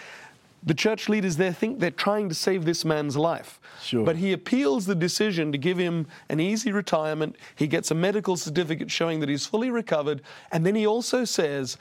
the 0.66 0.74
church 0.74 1.08
leaders 1.10 1.38
there 1.38 1.54
think 1.54 1.80
they're 1.80 1.92
trying 1.92 2.28
to 2.30 2.36
save 2.36 2.66
this 2.66 2.84
man's 2.84 3.16
life. 3.16 3.60
Sure. 3.82 4.04
But 4.04 4.18
he 4.18 4.34
appeals 4.34 4.86
the 4.86 4.96
decision 4.96 5.52
to 5.52 5.58
give 5.58 5.78
him 5.78 6.08
an 6.30 6.40
easy 6.40 6.72
retirement. 6.72 7.36
He 7.56 7.68
gets 7.68 7.92
a 7.92 7.96
medical 7.96 8.36
certificate 8.36 8.90
showing 8.90 9.20
that 9.20 9.30
he's 9.30 9.46
fully 9.46 9.70
recovered. 9.70 10.22
And 10.52 10.66
then 10.66 10.76
he 10.76 10.86
also 10.86 11.24
says, 11.24 11.78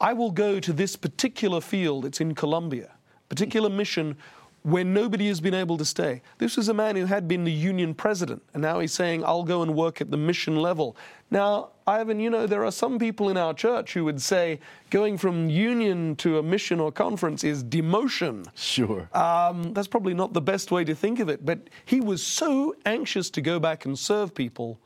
I 0.00 0.12
will 0.12 0.32
go 0.32 0.58
to 0.60 0.72
this 0.72 0.96
particular 0.96 1.60
field, 1.60 2.04
it's 2.04 2.20
in 2.20 2.34
Colombia, 2.34 2.90
particular 3.28 3.68
mission 3.68 4.16
where 4.62 4.84
nobody 4.84 5.28
has 5.28 5.40
been 5.40 5.54
able 5.54 5.78
to 5.78 5.84
stay. 5.84 6.20
This 6.38 6.56
was 6.56 6.68
a 6.68 6.74
man 6.74 6.96
who 6.96 7.06
had 7.06 7.28
been 7.28 7.44
the 7.44 7.52
union 7.52 7.94
president, 7.94 8.42
and 8.52 8.62
now 8.62 8.80
he's 8.80 8.92
saying, 8.92 9.24
I'll 9.24 9.44
go 9.44 9.62
and 9.62 9.74
work 9.74 10.00
at 10.00 10.10
the 10.10 10.16
mission 10.16 10.56
level. 10.56 10.96
Now, 11.30 11.70
Ivan, 11.86 12.20
you 12.20 12.28
know, 12.28 12.46
there 12.46 12.64
are 12.64 12.72
some 12.72 12.98
people 12.98 13.28
in 13.28 13.36
our 13.36 13.54
church 13.54 13.94
who 13.94 14.04
would 14.04 14.20
say 14.20 14.60
going 14.90 15.16
from 15.16 15.48
union 15.48 16.16
to 16.16 16.38
a 16.38 16.42
mission 16.42 16.80
or 16.80 16.90
conference 16.90 17.44
is 17.44 17.62
demotion. 17.62 18.46
Sure. 18.54 19.08
Um, 19.14 19.72
that's 19.72 19.88
probably 19.88 20.14
not 20.14 20.32
the 20.32 20.40
best 20.40 20.70
way 20.70 20.84
to 20.84 20.94
think 20.94 21.20
of 21.20 21.28
it, 21.28 21.46
but 21.46 21.70
he 21.84 22.00
was 22.00 22.22
so 22.22 22.74
anxious 22.84 23.30
to 23.30 23.40
go 23.40 23.58
back 23.58 23.84
and 23.84 23.98
serve 23.98 24.34
people 24.34 24.78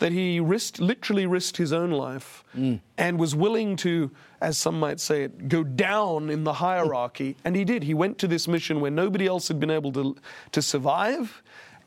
that 0.00 0.12
he 0.12 0.40
risked, 0.40 0.80
literally 0.80 1.26
risked 1.26 1.56
his 1.56 1.72
own 1.72 1.90
life 1.90 2.42
mm. 2.56 2.80
and 2.98 3.18
was 3.18 3.34
willing 3.34 3.76
to, 3.76 4.10
as 4.40 4.58
some 4.58 4.80
might 4.80 4.98
say 4.98 5.22
it, 5.24 5.48
go 5.48 5.62
down 5.62 6.28
in 6.28 6.44
the 6.44 6.54
hierarchy. 6.54 7.36
And 7.44 7.54
he 7.54 7.64
did. 7.64 7.84
He 7.84 7.94
went 7.94 8.18
to 8.18 8.26
this 8.26 8.48
mission 8.48 8.80
where 8.80 8.90
nobody 8.90 9.26
else 9.26 9.48
had 9.48 9.60
been 9.60 9.70
able 9.70 9.92
to, 9.92 10.16
to 10.52 10.62
survive. 10.62 11.42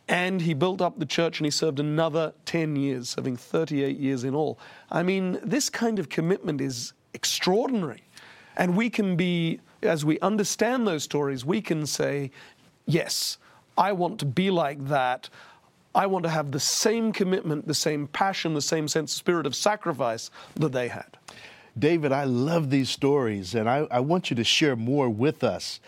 And 0.07 0.41
he 0.41 0.53
built 0.53 0.81
up 0.81 0.99
the 0.99 1.05
church 1.05 1.39
and 1.39 1.45
he 1.45 1.51
served 1.51 1.79
another 1.79 2.33
10 2.45 2.75
years, 2.75 3.09
serving 3.09 3.37
38 3.37 3.97
years 3.97 4.23
in 4.23 4.35
all. 4.35 4.59
I 4.91 5.03
mean, 5.03 5.39
this 5.43 5.69
kind 5.69 5.99
of 5.99 6.09
commitment 6.09 6.61
is 6.61 6.93
extraordinary. 7.13 8.03
And 8.57 8.77
we 8.77 8.89
can 8.89 9.15
be, 9.15 9.59
as 9.81 10.05
we 10.05 10.19
understand 10.19 10.87
those 10.87 11.03
stories, 11.03 11.45
we 11.45 11.61
can 11.61 11.85
say, 11.85 12.31
yes, 12.85 13.37
I 13.77 13.91
want 13.93 14.19
to 14.19 14.25
be 14.25 14.51
like 14.51 14.87
that. 14.87 15.29
I 15.95 16.07
want 16.07 16.23
to 16.23 16.29
have 16.29 16.51
the 16.51 16.59
same 16.59 17.11
commitment, 17.11 17.67
the 17.67 17.73
same 17.73 18.07
passion, 18.07 18.53
the 18.53 18.61
same 18.61 18.87
sense 18.87 19.13
of 19.13 19.17
spirit 19.17 19.45
of 19.45 19.55
sacrifice 19.55 20.31
that 20.55 20.71
they 20.71 20.87
had. 20.87 21.17
David, 21.77 22.11
I 22.11 22.23
love 22.23 22.69
these 22.69 22.89
stories 22.89 23.55
and 23.55 23.69
I, 23.69 23.87
I 23.89 23.99
want 23.99 24.29
you 24.29 24.35
to 24.35 24.43
share 24.43 24.75
more 24.75 25.09
with 25.09 25.43
us. 25.43 25.79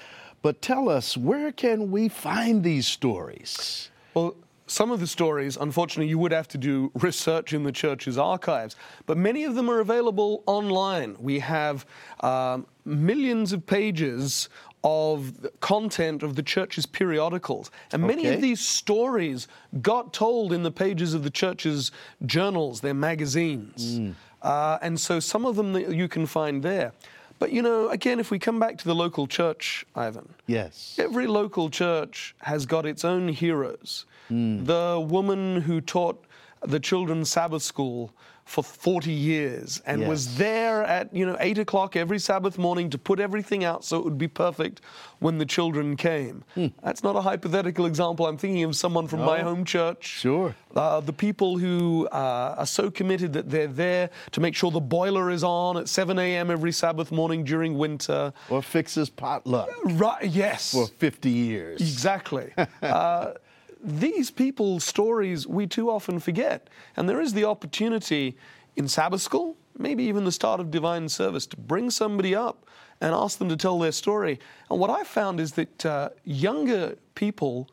But 0.42 0.62
tell 0.62 0.90
us, 0.90 1.18
where 1.18 1.52
can 1.52 1.90
we 1.90 2.08
find 2.08 2.64
these 2.64 2.86
stories? 2.86 3.90
Well, 4.14 4.36
some 4.68 4.92
of 4.92 5.00
the 5.00 5.08
stories, 5.08 5.58
unfortunately, 5.58 6.08
you 6.08 6.18
would 6.20 6.32
have 6.32 6.48
to 6.50 6.58
do 6.58 6.92
research 6.96 7.54
in 7.54 7.64
the 7.64 7.72
church's 7.72 8.18
archives, 8.18 8.76
but 9.06 9.18
many 9.18 9.44
of 9.44 9.56
them 9.56 9.70
are 9.70 9.80
available 9.80 10.44
online. 10.48 11.16
We 11.20 11.40
have 11.40 11.86
um, 12.22 12.66
millions 12.84 13.54
of 13.54 13.66
pages 13.66 14.50
of 14.86 15.50
content 15.62 16.22
of 16.22 16.36
the 16.36 16.44
church's 16.44 16.86
periodicals. 16.86 17.72
And 17.92 18.04
many 18.04 18.27
Okay. 18.27 18.36
of 18.36 18.42
these 18.42 18.62
stories 18.62 19.48
got 19.82 20.13
told 20.13 20.54
in 20.54 20.62
the 20.62 20.72
pages 20.72 21.15
of 21.15 21.24
the 21.24 21.32
church's 21.32 21.92
journals, 22.25 22.82
their 22.82 22.94
magazines. 22.94 24.00
Uh, 24.44 24.77
and 24.84 25.00
so 25.00 25.20
some 25.20 25.44
of 25.44 25.56
them 25.56 25.74
that 25.74 25.92
you 25.92 26.08
can 26.08 26.27
find 26.27 26.62
there. 26.62 26.94
But 27.39 27.51
you 27.51 27.63
know, 27.63 27.89
again, 27.89 28.20
if 28.20 28.30
we 28.30 28.38
come 28.38 28.60
back 28.60 28.77
to 28.77 28.86
the 28.86 28.94
local 28.96 29.25
church, 29.27 29.86
Ivan, 29.96 30.30
Yes. 30.46 30.96
Every 31.00 31.25
local 31.25 31.70
church 31.72 32.36
has 32.44 32.65
got 32.68 32.86
its 32.86 33.04
own 33.04 33.27
heroes. 33.30 34.06
The 34.30 35.06
woman 35.08 35.62
who 35.62 35.82
taught 35.82 36.24
the 36.69 36.79
children's 36.79 37.29
Sabbath 37.29 37.63
school 37.63 38.12
for 38.45 38.63
40 38.63 39.12
years 39.12 39.81
and 39.88 40.01
Yes. 40.01 40.07
was 40.10 40.38
there 40.38 40.84
at 40.84 41.12
you 41.15 41.25
know 41.25 41.36
8 41.39 41.57
o'clock 41.57 41.95
every 41.95 42.19
Sabbath 42.19 42.60
morning 42.60 42.91
to 42.91 42.98
put 43.00 43.19
everything 43.19 43.63
out 43.63 43.84
so 43.84 43.98
it 43.98 44.05
would 44.05 44.19
be 44.19 44.27
perfect 44.27 44.81
when 45.17 45.39
the 45.39 45.45
children 45.48 45.95
came. 45.95 46.43
That's 46.84 47.01
not 47.01 47.15
a 47.15 47.22
hypothetical 47.22 47.88
example. 47.88 48.27
I'm 48.27 48.38
thinking 48.38 48.63
of 48.63 48.75
someone 48.75 49.07
from 49.07 49.22
my 49.22 49.39
home 49.39 49.65
church. 49.65 50.05
Sure. 50.05 50.53
Uh, 50.75 51.00
the 51.00 51.13
people 51.13 51.57
who 51.57 52.07
uh, 52.12 52.55
are 52.60 52.67
so 52.67 52.91
committed 52.91 53.34
that 53.34 53.50
they're 53.50 53.65
there 53.65 54.12
to 54.34 54.39
make 54.41 54.53
sure 54.55 54.69
the 54.69 54.79
boiler 54.79 55.31
is 55.31 55.43
on 55.43 55.77
at 55.77 55.89
7 55.89 56.19
a.m. 56.19 56.51
every 56.51 56.72
Sabbath 56.72 57.12
morning 57.12 57.43
during 57.43 57.75
winter. 57.79 58.31
Or 58.51 58.62
fixes 58.62 59.10
potluck 59.10 59.69
Right, 59.86 60.25
yes. 60.29 60.72
for 60.74 60.86
50 60.86 61.31
years. 61.31 61.81
Exactly. 61.81 62.53
uh, 62.84 63.31
these 63.86 64.32
people's 64.32 64.84
stories 64.84 65.48
we 65.48 65.68
too 65.68 65.89
often 65.89 66.20
forget. 66.20 66.70
And 66.96 67.08
there 67.08 67.22
is 67.22 67.34
the 67.34 67.46
opportunity 67.46 68.38
in 68.75 68.88
Sabbath 68.88 69.22
school, 69.22 69.56
maybe 69.77 70.04
even 70.04 70.25
the 70.25 70.32
start 70.32 70.60
of 70.60 70.72
divine 70.72 71.08
service, 71.08 71.46
to 71.48 71.58
bring 71.58 71.89
somebody 71.89 72.36
up 72.36 72.65
and 73.01 73.13
ask 73.13 73.38
them 73.38 73.50
to 73.50 73.58
tell 73.58 73.77
their 73.80 73.92
story. 73.92 74.39
And 74.70 74.80
what 74.80 74.89
I 74.89 75.04
found 75.04 75.39
is 75.39 75.54
that 75.54 75.86
uh, 75.86 76.10
younger 76.24 76.98
people, 77.13 77.70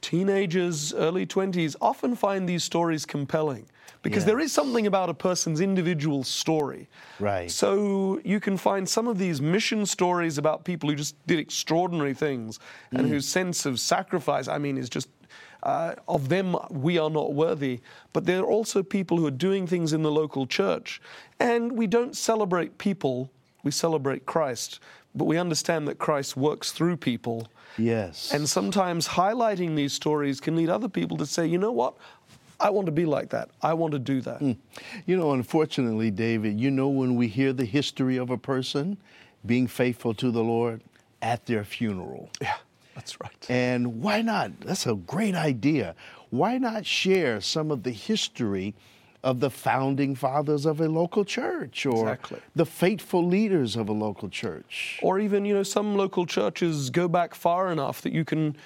teenagers, 0.00 0.94
early 0.94 1.26
20s, 1.26 1.74
often 1.80 2.14
find 2.14 2.48
these 2.48 2.62
stories 2.62 3.04
compelling 3.04 3.66
because 4.02 4.24
there 4.24 4.40
is 4.40 4.52
something 4.52 4.86
about 4.86 5.08
a 5.08 5.14
person's 5.14 5.60
individual 5.60 6.22
story. 6.22 6.88
Right. 7.18 7.50
So 7.50 8.20
you 8.24 8.40
can 8.40 8.56
find 8.56 8.88
some 8.88 9.08
of 9.08 9.18
these 9.18 9.40
mission 9.40 9.84
stories 9.86 10.38
about 10.38 10.64
people 10.64 10.88
who 10.88 10.96
just 10.96 11.14
did 11.26 11.38
extraordinary 11.38 12.14
things 12.14 12.58
and 12.92 13.08
whose 13.08 13.26
sense 13.26 13.66
of 13.66 13.80
sacrifice, 13.80 14.48
I 14.48 14.58
mean, 14.58 14.78
is 14.78 14.88
just. 14.88 15.08
Uh, 15.66 15.96
of 16.06 16.28
them, 16.28 16.56
we 16.70 16.96
are 16.96 17.10
not 17.10 17.34
worthy. 17.34 17.80
But 18.12 18.24
there 18.24 18.38
are 18.38 18.46
also 18.46 18.84
people 18.84 19.18
who 19.18 19.26
are 19.26 19.32
doing 19.32 19.66
things 19.66 19.92
in 19.92 20.02
the 20.04 20.12
local 20.12 20.46
church. 20.46 21.02
And 21.40 21.72
we 21.72 21.88
don't 21.88 22.16
celebrate 22.16 22.78
people, 22.78 23.32
we 23.64 23.72
celebrate 23.72 24.26
Christ. 24.26 24.78
But 25.12 25.24
we 25.24 25.38
understand 25.38 25.88
that 25.88 25.98
Christ 25.98 26.36
works 26.36 26.70
through 26.70 26.98
people. 26.98 27.48
Yes. 27.78 28.32
And 28.32 28.48
sometimes 28.48 29.08
highlighting 29.08 29.74
these 29.74 29.92
stories 29.92 30.40
can 30.40 30.54
lead 30.54 30.68
other 30.68 30.88
people 30.88 31.16
to 31.16 31.26
say, 31.26 31.48
you 31.48 31.58
know 31.58 31.72
what? 31.72 31.94
I 32.60 32.70
want 32.70 32.86
to 32.86 32.92
be 32.92 33.04
like 33.04 33.30
that. 33.30 33.50
I 33.60 33.74
want 33.74 33.92
to 33.92 33.98
do 33.98 34.20
that. 34.20 34.40
You 35.04 35.16
know, 35.16 35.32
unfortunately, 35.32 36.12
David, 36.12 36.60
you 36.60 36.70
know 36.70 36.88
when 36.88 37.16
we 37.16 37.26
hear 37.26 37.52
the 37.52 37.64
history 37.64 38.18
of 38.18 38.30
a 38.30 38.38
person 38.38 38.98
being 39.44 39.66
faithful 39.66 40.14
to 40.14 40.30
the 40.30 40.44
Lord 40.44 40.80
at 41.22 41.44
their 41.46 41.64
funeral. 41.64 42.30
Yeah, 42.40 42.54
that's 42.96 43.20
right. 43.20 43.46
And 43.48 44.02
why 44.02 44.22
not? 44.22 44.58
That's 44.60 44.86
a 44.86 44.94
great 44.96 45.36
idea. 45.36 45.94
Why 46.30 46.58
not 46.58 46.84
share 46.84 47.40
some 47.40 47.70
of 47.70 47.84
the 47.84 47.92
history 47.92 48.74
of 49.22 49.40
the 49.40 49.50
founding 49.50 50.14
fathers 50.14 50.66
of 50.66 50.80
a 50.80 50.88
local 50.88 51.24
church 51.24 51.84
or 51.86 52.12
Exactly. 52.12 52.38
the 52.54 52.66
faithful 52.66 53.24
leaders 53.26 53.76
of 53.76 53.88
a 53.88 53.92
local 53.92 54.28
church? 54.28 54.98
Or 55.02 55.18
even, 55.20 55.44
you 55.44 55.54
know, 55.54 55.62
some 55.62 55.94
local 55.96 56.26
churches 56.26 56.90
go 56.90 57.06
back 57.08 57.34
far 57.34 57.70
enough 57.70 58.02
that 58.02 58.12
you 58.12 58.24
can. 58.24 58.56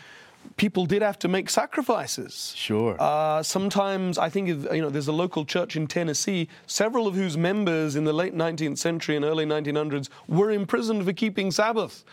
People 0.57 0.87
did 0.87 1.03
have 1.03 1.19
to 1.19 1.29
make 1.29 1.51
sacrifices. 1.51 2.55
Sure. 2.57 2.97
Uh, 2.99 3.43
sometimes 3.43 4.17
I 4.17 4.31
think 4.31 4.49
of, 4.49 4.75
you 4.75 4.81
know 4.81 4.89
there's 4.89 5.09
a 5.09 5.13
local 5.13 5.45
church 5.45 5.77
in 5.77 5.87
Tennessee, 5.87 6.49
several 6.67 7.07
of 7.07 7.15
whose 7.15 7.37
members 7.37 7.95
in 7.95 8.05
the 8.05 8.13
late 8.15 8.35
19th 8.35 8.79
century 8.79 9.17
and 9.17 9.25
early 9.25 9.45
1900s 9.45 10.09
were 10.29 10.51
imprisoned 10.51 11.05
for 11.05 11.13
keeping 11.13 11.51
Sabbath. 11.51 12.05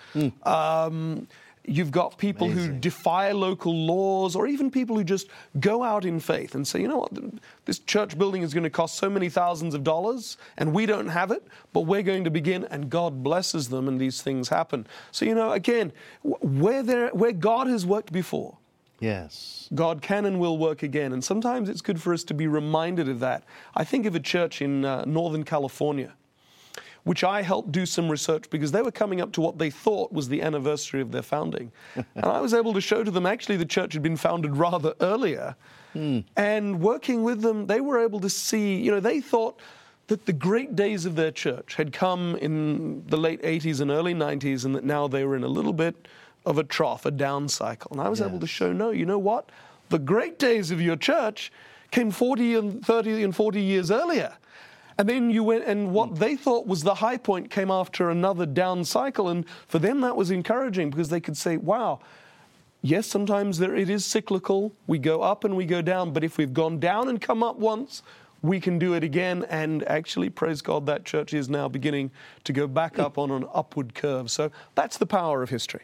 Um, 0.44 1.28
you've 1.68 1.92
got 1.92 2.18
people 2.18 2.50
who 2.50 2.70
defy 2.72 3.32
local 3.34 3.76
laws, 3.76 4.36
or 4.36 4.48
even 4.48 4.72
people 4.72 4.96
who 4.96 5.04
just 5.04 5.28
go 5.60 5.84
out 5.84 6.06
in 6.06 6.20
faith 6.20 6.56
and 6.56 6.66
say, 6.66 6.82
you 6.82 6.88
know 6.88 6.98
what, 6.98 7.12
this 7.66 7.80
church 7.80 8.18
building 8.18 8.42
is 8.42 8.54
going 8.54 8.64
to 8.64 8.70
cost 8.70 8.96
so 8.96 9.10
many 9.10 9.30
thousands 9.30 9.74
of 9.76 9.84
dollars, 9.84 10.38
and 10.58 10.74
we 10.74 10.86
don't 10.86 11.10
have 11.10 11.30
it, 11.30 11.46
but 11.74 11.82
we're 11.82 12.04
going 12.04 12.24
to 12.24 12.32
begin, 12.32 12.64
and 12.72 12.90
God 12.90 13.22
blesses 13.22 13.68
them, 13.70 13.88
and 13.88 14.00
these 14.00 14.22
things 14.22 14.50
happen. 14.50 14.88
So 15.12 15.26
you 15.26 15.36
know, 15.36 15.52
again, 15.52 15.92
where 16.24 16.82
there, 16.84 17.10
where 17.10 17.34
God 17.34 17.68
has 17.68 17.86
worked 17.86 18.12
before. 18.12 18.58
yes. 19.00 19.70
God 19.74 20.02
can 20.02 20.26
and 20.26 20.40
will 20.40 20.58
work 20.58 20.82
again. 20.82 21.12
And 21.12 21.22
sometimes 21.24 21.68
it's 21.68 21.82
good 21.82 22.02
for 22.02 22.14
us 22.14 22.24
to 22.24 22.34
be 22.34 22.48
reminded 22.48 23.10
of 23.10 23.20
that. 23.20 23.44
I 23.76 23.84
think 23.84 24.06
of 24.06 24.16
a 24.16 24.20
church 24.20 24.62
in 24.62 24.86
uh, 24.86 25.04
Northern 25.06 25.44
California, 25.44 26.14
which 27.08 27.24
I 27.24 27.42
helped 27.42 27.72
do 27.72 27.86
some 27.86 28.10
research 28.10 28.50
because 28.50 28.74
they 28.74 28.82
were 28.82 28.92
coming 28.92 29.22
up 29.22 29.32
to 29.34 29.42
what 29.42 29.58
they 29.58 29.70
thought 29.70 30.12
was 30.12 30.28
the 30.28 30.42
anniversary 30.42 31.00
of 31.00 31.14
their 31.14 31.22
founding. 31.22 31.72
and 31.96 32.26
I 32.26 32.42
was 32.42 32.54
able 32.54 32.74
to 32.74 32.82
show 32.82 33.02
to 33.02 33.10
them 33.10 33.26
actually 33.26 33.56
the 33.56 33.66
church 33.66 33.94
had 33.94 34.04
been 34.04 34.18
founded 34.18 34.58
rather 34.58 34.94
earlier. 35.00 35.56
Hmm. 35.94 36.20
And 36.36 36.82
working 36.82 37.24
with 37.24 37.42
them, 37.42 37.66
they 37.66 37.80
were 37.80 37.98
able 37.98 38.20
to 38.20 38.30
see, 38.30 38.76
you 38.76 38.92
know, 38.92 39.00
they 39.00 39.22
thought 39.22 39.58
that 40.08 40.26
the 40.26 40.34
great 40.34 40.76
days 40.76 41.06
of 41.06 41.16
their 41.16 41.32
church 41.32 41.76
had 41.76 41.94
come 41.94 42.36
in 42.42 43.06
the 43.08 43.18
late 43.18 43.42
80s 43.42 43.80
and 43.80 43.90
early 43.90 44.14
90s, 44.14 44.66
and 44.66 44.76
that 44.76 44.84
now 44.84 45.08
they 45.08 45.24
were 45.24 45.38
in 45.38 45.46
a 45.46 45.50
little 45.50 45.74
bit 45.74 46.10
of 46.46 46.58
a 46.58 46.64
trough, 46.64 47.06
a 47.06 47.12
down 47.12 47.48
cycle. 47.48 47.92
And 47.92 48.02
I 48.02 48.10
was 48.10 48.22
able 48.22 48.40
to 48.40 48.48
show, 48.48 48.74
no, 48.74 48.92
you 48.92 49.06
know 49.06 49.20
what? 49.20 49.50
The 49.90 50.00
great 50.00 50.40
days 50.40 50.72
of 50.72 50.82
your 50.82 50.98
church 50.98 51.54
came 51.92 52.12
40 52.12 52.56
and 52.56 52.86
30 52.86 53.24
and 53.24 53.36
40 53.36 53.62
years 53.62 53.92
earlier. 53.92 54.34
And 54.98 55.08
then 55.08 55.30
you 55.30 55.44
went, 55.44 55.66
and 55.66 55.94
what 55.94 56.16
they 56.16 56.36
thought 56.36 56.66
was 56.66 56.82
the 56.82 56.96
high 56.96 57.18
point 57.18 57.52
came 57.52 57.70
after 57.70 58.10
another 58.10 58.48
down 58.48 58.84
cycle. 58.84 59.30
And 59.30 59.46
for 59.68 59.78
them, 59.78 60.02
that 60.02 60.16
was 60.16 60.32
encouraging 60.32 60.90
because 60.90 61.10
they 61.10 61.20
could 61.20 61.38
say, 61.38 61.58
wow, 61.58 62.00
yes, 62.82 63.06
sometimes 63.06 63.60
there, 63.60 63.76
it 63.76 63.90
is 63.90 64.06
cyclical. 64.06 64.74
We 64.88 64.98
go 64.98 65.22
up 65.22 65.44
and 65.44 65.56
we 65.56 65.66
go 65.66 65.84
down. 65.84 66.14
But 66.14 66.24
if 66.24 66.38
we've 66.38 66.54
gone 66.54 66.80
down 66.80 67.10
and 67.10 67.22
come 67.22 67.44
up 67.44 67.58
once, 67.58 68.02
we 68.42 68.60
can 68.60 68.80
do 68.80 68.94
it 68.94 69.04
again. 69.04 69.46
And 69.50 69.88
actually, 69.88 70.30
praise 70.30 70.64
God, 70.64 70.88
that 70.88 71.06
church 71.06 71.32
is 71.34 71.48
now 71.48 71.68
beginning 71.68 72.10
to 72.46 72.54
go 72.54 72.66
back 72.66 72.98
up 72.98 73.20
on 73.20 73.30
an 73.30 73.46
upward 73.54 73.94
curve. 73.94 74.32
So 74.32 74.52
that's 74.74 74.98
the 74.98 75.06
power 75.06 75.44
of 75.44 75.50
history. 75.52 75.82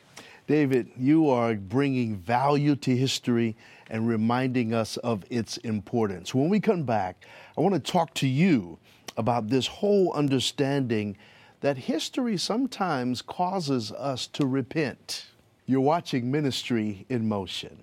David, 0.48 0.90
you 0.98 1.30
are 1.30 1.54
bringing 1.54 2.18
value 2.18 2.76
to 2.78 2.96
history 2.96 3.56
and 3.90 4.08
reminding 4.08 4.74
us 4.74 4.98
of 4.98 5.24
its 5.30 5.58
importance. 5.58 6.34
When 6.34 6.50
we 6.50 6.60
come 6.60 6.84
back, 6.84 7.26
I 7.58 7.62
want 7.62 7.76
to 7.76 7.80
talk 7.80 8.14
to 8.16 8.28
you 8.28 8.80
about 9.18 9.50
this 9.50 9.68
whole 9.68 10.12
understanding 10.14 11.18
that 11.62 11.78
history 11.78 12.38
sometimes 12.38 13.22
causes 13.22 13.92
us 13.92 14.28
to 14.28 14.46
repent. 14.46 15.26
You're 15.66 15.82
watching 15.82 16.30
Ministry 16.30 17.06
in 17.10 17.28
Motion. 17.28 17.78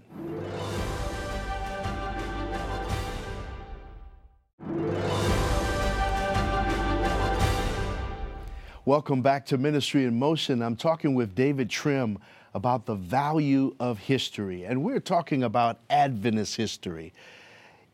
Welcome 8.85 9.23
back 9.23 9.47
to 9.47 9.57
Ministry 9.57 10.05
in 10.05 10.19
Motion. 10.19 10.63
I'm 10.63 10.75
talking 10.75 11.15
with 11.15 11.35
David 11.35 11.71
Trim 11.71 12.19
about 12.55 12.87
the 12.87 12.97
value 12.97 13.75
of 13.79 13.99
history, 13.99 14.65
and 14.65 14.83
we're 14.83 15.01
talking 15.01 15.45
about 15.45 15.79
Adventist 15.89 16.57
history. 16.57 17.13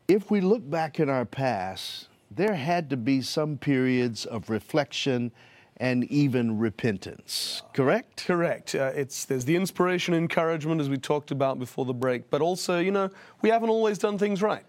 If 0.07 0.31
we 0.31 0.41
look 0.41 0.67
back 0.67 0.99
in 0.99 1.09
our 1.09 1.25
past, 1.25 2.07
there 2.29 2.55
had 2.55 2.89
to 2.89 2.97
be 2.97 3.21
some 3.21 3.57
periods 3.57 4.25
of 4.25 4.49
reflection 4.49 5.31
and 5.79 6.03
even 6.05 6.57
repentance, 6.57 7.61
correct? 7.73 8.25
Correct. 8.25 8.73
Uh, 8.73 8.91
it's 8.95 9.25
there's 9.25 9.45
the 9.45 9.55
inspiration, 9.55 10.13
encouragement, 10.15 10.81
as 10.81 10.89
we 10.89 10.97
talked 10.97 11.29
about 11.29 11.59
before 11.59 11.85
the 11.85 11.93
break, 11.93 12.29
but 12.31 12.41
also, 12.41 12.79
you 12.79 12.91
know, 12.91 13.09
we 13.41 13.49
haven't 13.49 13.69
always 13.69 13.97
done 13.99 14.17
things 14.17 14.41
right. 14.41 14.65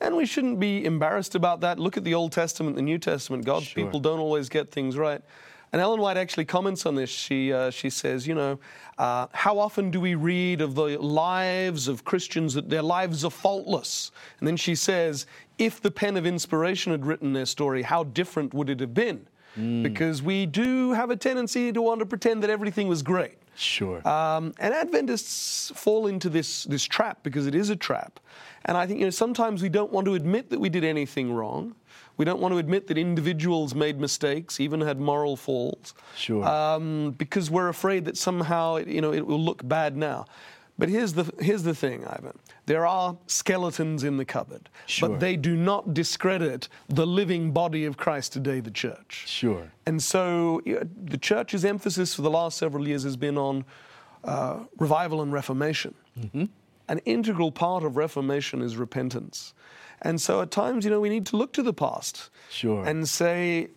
And 0.00 0.16
we 0.16 0.26
shouldn't 0.26 0.58
be 0.58 0.84
embarrassed 0.84 1.34
about 1.36 1.60
that. 1.60 1.78
Look 1.78 1.96
at 1.96 2.04
the 2.04 2.12
Old 2.14 2.32
Testament, 2.32 2.76
the 2.76 2.82
New 2.82 2.98
Testament. 2.98 3.44
God's 3.44 3.66
Sure. 3.66 3.84
people 3.84 4.00
don't 4.00 4.18
always 4.18 4.48
get 4.48 4.70
things 4.70 4.98
right. 4.98 5.22
And 5.72 5.80
Ellen 5.80 6.00
White 6.00 6.18
actually 6.18 6.44
comments 6.44 6.84
on 6.84 6.94
this. 6.94 7.08
She, 7.08 7.52
uh, 7.52 7.70
she 7.70 7.88
says, 7.88 8.26
you 8.26 8.34
know, 8.34 8.58
uh, 8.98 9.26
how 9.32 9.58
often 9.58 9.90
do 9.90 10.00
we 10.00 10.14
read 10.14 10.60
of 10.60 10.74
the 10.74 10.98
lives 10.98 11.88
of 11.88 12.04
Christians 12.04 12.52
that 12.54 12.68
their 12.68 12.82
lives 12.82 13.24
are 13.24 13.30
faultless? 13.30 14.10
And 14.38 14.46
then 14.46 14.58
she 14.58 14.74
says, 14.74 15.26
if 15.58 15.80
the 15.80 15.90
pen 15.90 16.16
of 16.18 16.26
inspiration 16.26 16.92
had 16.92 17.06
written 17.06 17.32
their 17.32 17.46
story, 17.46 17.82
how 17.82 18.04
different 18.04 18.52
would 18.52 18.68
it 18.68 18.80
have 18.80 18.92
been? 18.92 19.26
Because 19.82 20.22
we 20.22 20.46
do 20.46 20.92
have 20.92 21.10
a 21.10 21.16
tendency 21.16 21.72
to 21.72 21.82
want 21.82 22.00
to 22.00 22.06
pretend 22.06 22.42
that 22.42 22.48
everything 22.48 22.88
was 22.88 23.02
great. 23.02 23.36
Sure. 23.54 24.06
Um, 24.08 24.54
and 24.58 24.72
Adventists 24.72 25.70
fall 25.74 26.06
into 26.06 26.30
this, 26.30 26.64
this 26.64 26.84
trap 26.84 27.22
because 27.22 27.46
it 27.46 27.54
is 27.54 27.68
a 27.68 27.76
trap. 27.76 28.18
And 28.64 28.78
I 28.78 28.86
think 28.86 29.00
you 29.00 29.06
know, 29.06 29.10
sometimes 29.10 29.62
we 29.62 29.68
don't 29.68 29.92
want 29.92 30.06
to 30.06 30.14
admit 30.14 30.48
that 30.50 30.58
we 30.58 30.70
did 30.70 30.84
anything 30.84 31.32
wrong. 31.34 31.74
We 32.16 32.24
don't 32.24 32.40
want 32.40 32.52
to 32.52 32.58
admit 32.58 32.86
that 32.88 32.98
individuals 32.98 33.74
made 33.74 33.98
mistakes, 34.00 34.60
even 34.60 34.80
had 34.80 35.00
moral 35.00 35.36
falls, 35.36 35.94
Sure. 36.16 36.44
um, 36.44 37.12
because 37.12 37.50
we're 37.50 37.68
afraid 37.68 38.04
that 38.04 38.16
somehow 38.16 38.76
it, 38.76 38.88
you 38.88 39.00
know, 39.00 39.12
it 39.12 39.26
will 39.26 39.40
look 39.40 39.66
bad 39.66 39.96
now. 39.96 40.26
But 40.78 40.88
here's 40.88 41.12
the, 41.12 41.30
here's 41.38 41.62
the 41.62 41.74
thing, 41.74 42.04
Ivan. 42.06 42.38
There 42.66 42.86
are 42.86 43.16
skeletons 43.26 44.04
in 44.04 44.16
the 44.16 44.24
cupboard, 44.24 44.68
Sure. 44.86 45.08
but 45.10 45.20
they 45.20 45.36
do 45.36 45.54
not 45.56 45.94
discredit 45.94 46.68
the 46.88 47.06
living 47.06 47.52
body 47.52 47.84
of 47.84 47.96
Christ 47.96 48.32
today, 48.32 48.60
the 48.60 48.70
church. 48.70 49.24
sure. 49.26 49.70
And 49.86 50.02
so 50.02 50.60
you 50.64 50.74
know, 50.76 50.88
the 51.04 51.18
church's 51.18 51.64
emphasis 51.64 52.14
for 52.14 52.22
the 52.22 52.30
last 52.30 52.56
several 52.58 52.88
years 52.88 53.02
has 53.04 53.16
been 53.16 53.36
on 53.38 53.64
uh, 54.24 54.60
revival 54.78 55.20
and 55.22 55.32
reformation. 55.32 55.94
An 56.88 56.98
integral 57.04 57.52
part 57.52 57.84
of 57.84 57.96
reformation 57.96 58.60
is 58.62 58.76
repentance. 58.76 59.54
And 60.02 60.20
so 60.20 60.40
at 60.40 60.50
times, 60.50 60.84
you 60.84 60.90
know, 60.90 61.00
we 61.00 61.08
need 61.08 61.26
to 61.26 61.36
look 61.36 61.52
to 61.54 61.62
the 61.62 61.72
past 61.72 62.28
Sure. 62.50 62.84
and 62.84 63.08
say, 63.08 63.68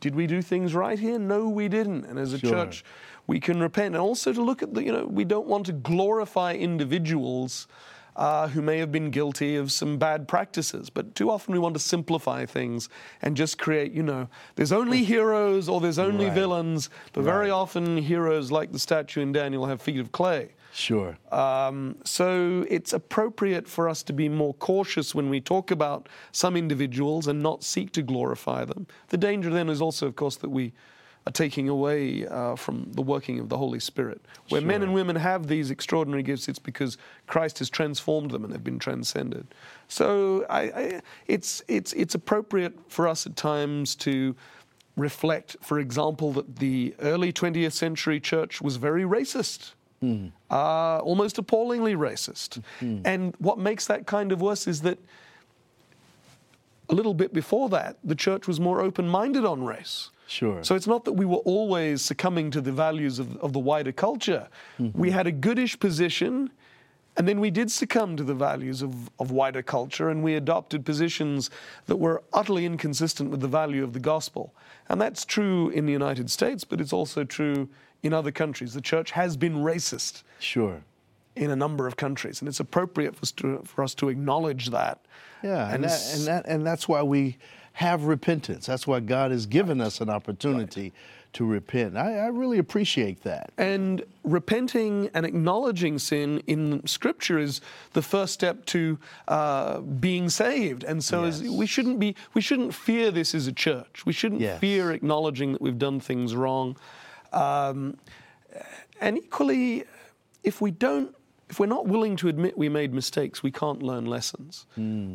did 0.00 0.14
we 0.14 0.26
do 0.26 0.42
things 0.42 0.74
right 0.74 0.98
here? 0.98 1.18
No, 1.18 1.48
we 1.48 1.68
didn't. 1.68 2.04
And 2.04 2.18
as 2.18 2.32
a 2.32 2.38
Sure. 2.38 2.50
church, 2.50 2.84
we 3.26 3.40
can 3.40 3.60
repent. 3.60 3.94
And 3.94 4.02
also 4.02 4.32
to 4.32 4.42
look 4.42 4.62
at 4.62 4.74
the, 4.74 4.84
you 4.84 4.92
know, 4.92 5.06
we 5.06 5.24
don't 5.24 5.46
want 5.46 5.66
to 5.66 5.72
glorify 5.72 6.52
individuals 6.54 7.66
uh, 8.14 8.48
who 8.48 8.62
may 8.62 8.78
have 8.78 8.90
been 8.90 9.10
guilty 9.10 9.56
of 9.56 9.70
some 9.70 9.98
bad 9.98 10.26
practices. 10.26 10.88
But 10.88 11.14
too 11.14 11.30
often 11.30 11.52
we 11.52 11.58
want 11.58 11.74
to 11.74 11.80
simplify 11.80 12.46
things 12.46 12.88
and 13.20 13.36
just 13.36 13.58
create, 13.58 13.92
you 13.92 14.02
know, 14.02 14.28
there's 14.54 14.72
only 14.72 15.04
heroes 15.04 15.68
or 15.68 15.80
there's 15.82 15.98
only 15.98 16.26
Right. 16.26 16.34
villains. 16.34 16.88
But 17.12 17.24
very 17.24 17.50
often 17.50 17.98
heroes, 17.98 18.50
like 18.50 18.72
the 18.72 18.78
statue 18.78 19.20
in 19.20 19.32
Daniel, 19.32 19.66
have 19.66 19.82
feet 19.82 20.00
of 20.00 20.12
clay. 20.12 20.50
Sure. 20.76 21.16
Um, 21.32 21.96
so 22.04 22.66
it's 22.68 22.92
appropriate 22.92 23.66
for 23.66 23.88
us 23.88 24.02
to 24.02 24.12
be 24.12 24.28
more 24.28 24.52
cautious 24.54 25.14
when 25.14 25.30
we 25.30 25.40
talk 25.40 25.70
about 25.70 26.06
some 26.32 26.54
individuals 26.54 27.26
and 27.26 27.42
not 27.42 27.64
seek 27.64 27.92
to 27.92 28.02
glorify 28.02 28.66
them. 28.66 28.86
The 29.08 29.16
danger 29.16 29.48
then 29.48 29.70
is 29.70 29.80
also, 29.80 30.06
of 30.06 30.16
course, 30.16 30.36
that 30.36 30.50
we 30.50 30.74
are 31.26 31.32
taking 31.32 31.70
away 31.70 32.26
uh, 32.26 32.56
from 32.56 32.92
the 32.92 33.00
working 33.00 33.40
of 33.40 33.48
the 33.48 33.56
Holy 33.56 33.80
Spirit. 33.80 34.20
Where 34.50 34.60
men 34.60 34.82
and 34.82 34.92
women 34.92 35.16
have 35.16 35.46
these 35.46 35.70
extraordinary 35.70 36.22
gifts, 36.22 36.46
it's 36.46 36.58
because 36.58 36.98
Christ 37.26 37.58
has 37.60 37.70
transformed 37.70 38.30
them 38.30 38.44
and 38.44 38.52
they've 38.52 38.62
been 38.62 38.78
transcended. 38.78 39.46
So 39.88 40.44
I, 40.50 40.60
I, 40.60 41.00
it's, 41.26 41.62
it's, 41.68 41.94
it's 41.94 42.14
appropriate 42.14 42.74
for 42.88 43.08
us 43.08 43.24
at 43.24 43.34
times 43.34 43.94
to 43.96 44.36
reflect, 44.94 45.56
for 45.62 45.78
example, 45.78 46.32
that 46.32 46.56
the 46.56 46.94
early 47.00 47.32
20th 47.32 47.72
century 47.72 48.20
church 48.20 48.60
was 48.60 48.76
very 48.76 49.04
racist. 49.04 49.72
Mm-hmm. 50.02 50.28
Uh, 50.50 50.98
almost 50.98 51.38
appallingly 51.38 51.94
racist. 51.94 52.60
Mm-hmm. 52.80 53.06
And 53.06 53.34
what 53.38 53.58
makes 53.58 53.86
that 53.86 54.06
kind 54.06 54.30
of 54.32 54.40
worse 54.40 54.66
is 54.66 54.82
that 54.82 54.98
a 56.88 56.94
little 56.94 57.14
bit 57.14 57.32
before 57.32 57.68
that, 57.70 57.96
the 58.04 58.14
church 58.14 58.46
was 58.46 58.60
more 58.60 58.80
open 58.80 59.08
minded 59.08 59.44
on 59.44 59.64
race. 59.64 60.10
Sure. 60.28 60.62
So 60.62 60.74
it's 60.74 60.86
not 60.86 61.04
that 61.04 61.12
we 61.12 61.24
were 61.24 61.38
always 61.38 62.02
succumbing 62.02 62.50
to 62.52 62.60
the 62.60 62.72
values 62.72 63.18
of, 63.18 63.36
of 63.38 63.52
the 63.52 63.58
wider 63.58 63.92
culture. 63.92 64.48
Mm-hmm. 64.78 64.98
We 64.98 65.10
had 65.10 65.26
a 65.26 65.32
goodish 65.32 65.78
position, 65.78 66.50
and 67.16 67.26
then 67.28 67.40
we 67.40 67.50
did 67.50 67.70
succumb 67.70 68.16
to 68.16 68.24
the 68.24 68.34
values 68.34 68.82
of, 68.82 69.08
of 69.18 69.30
wider 69.30 69.62
culture, 69.62 70.10
and 70.10 70.22
we 70.22 70.34
adopted 70.34 70.84
positions 70.84 71.50
that 71.86 71.96
were 71.96 72.22
utterly 72.32 72.66
inconsistent 72.66 73.30
with 73.30 73.40
the 73.40 73.48
value 73.48 73.84
of 73.84 73.92
the 73.92 74.00
gospel. 74.00 74.52
And 74.88 75.00
that's 75.00 75.24
true 75.24 75.70
in 75.70 75.86
the 75.86 75.92
United 75.92 76.30
States, 76.30 76.64
but 76.64 76.80
it's 76.80 76.92
also 76.92 77.24
true 77.24 77.68
in 78.06 78.12
other 78.14 78.30
countries. 78.30 78.72
The 78.72 78.80
church 78.80 79.10
has 79.10 79.36
been 79.36 79.56
racist 79.56 80.22
Sure. 80.38 80.82
in 81.34 81.50
a 81.50 81.56
number 81.56 81.86
of 81.86 81.96
countries, 81.96 82.40
and 82.40 82.48
it's 82.48 82.60
appropriate 82.60 83.14
for 83.16 83.22
us 83.22 83.32
to, 83.32 83.60
for 83.64 83.82
us 83.82 83.94
to 83.96 84.08
acknowledge 84.08 84.70
that. 84.70 85.04
Yeah, 85.42 85.66
and, 85.66 85.74
And 85.74 85.84
that, 85.84 86.14
and 86.14 86.26
that 86.26 86.46
and 86.46 86.66
that's 86.66 86.88
why 86.88 87.02
we 87.02 87.36
have 87.74 88.04
repentance. 88.04 88.64
That's 88.66 88.86
why 88.86 89.00
God 89.00 89.30
has 89.32 89.44
given 89.44 89.80
us 89.82 90.00
an 90.00 90.08
opportunity 90.08 90.94
to 91.34 91.44
repent. 91.44 91.98
I, 91.98 92.16
I 92.20 92.26
really 92.28 92.56
appreciate 92.56 93.22
that. 93.24 93.50
And 93.58 94.02
repenting 94.24 95.10
and 95.12 95.26
acknowledging 95.26 95.98
sin 95.98 96.42
in 96.46 96.86
Scripture 96.86 97.38
is 97.38 97.60
the 97.92 98.00
first 98.00 98.32
step 98.32 98.64
to 98.66 98.98
uh, 99.28 99.80
being 99.80 100.30
saved. 100.30 100.84
And 100.84 101.04
so, 101.04 101.24
Yes. 101.26 101.42
we 101.42 101.66
shouldn't 101.66 101.98
be, 102.00 102.16
we 102.32 102.40
shouldn't 102.40 102.72
fear 102.72 103.10
this 103.10 103.34
as 103.34 103.46
a 103.46 103.52
church. 103.52 104.06
We 104.06 104.14
shouldn't 104.14 104.40
Yes. 104.40 104.58
fear 104.58 104.92
acknowledging 104.92 105.52
that 105.52 105.60
we've 105.60 105.78
done 105.78 106.00
things 106.00 106.34
wrong. 106.34 106.76
Um, 107.32 107.96
and 109.00 109.18
equally, 109.18 109.84
if 110.42 110.60
we 110.60 110.70
don't, 110.70 111.14
if 111.48 111.60
we're 111.60 111.66
not 111.66 111.86
willing 111.86 112.16
to 112.16 112.28
admit 112.28 112.58
we 112.58 112.68
made 112.68 112.92
mistakes, 112.92 113.42
we 113.42 113.50
can't 113.50 113.82
learn 113.82 114.06
lessons. 114.06 114.66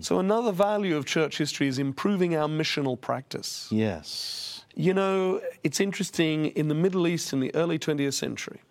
So 0.01 0.19
another 0.19 0.51
value 0.51 0.95
of 0.95 1.05
church 1.05 1.37
history 1.37 1.67
is 1.67 1.77
improving 1.77 2.35
our 2.35 2.47
missional 2.47 2.99
practice. 2.99 3.67
Yes. 3.69 4.63
You 4.75 4.93
know, 4.93 5.41
it's 5.63 5.79
interesting 5.81 6.45
in 6.47 6.69
the 6.69 6.75
Middle 6.75 7.05
East 7.07 7.33
in 7.33 7.41
the 7.41 7.53
early 7.53 7.77
20th 7.77 8.13
century, 8.13 8.61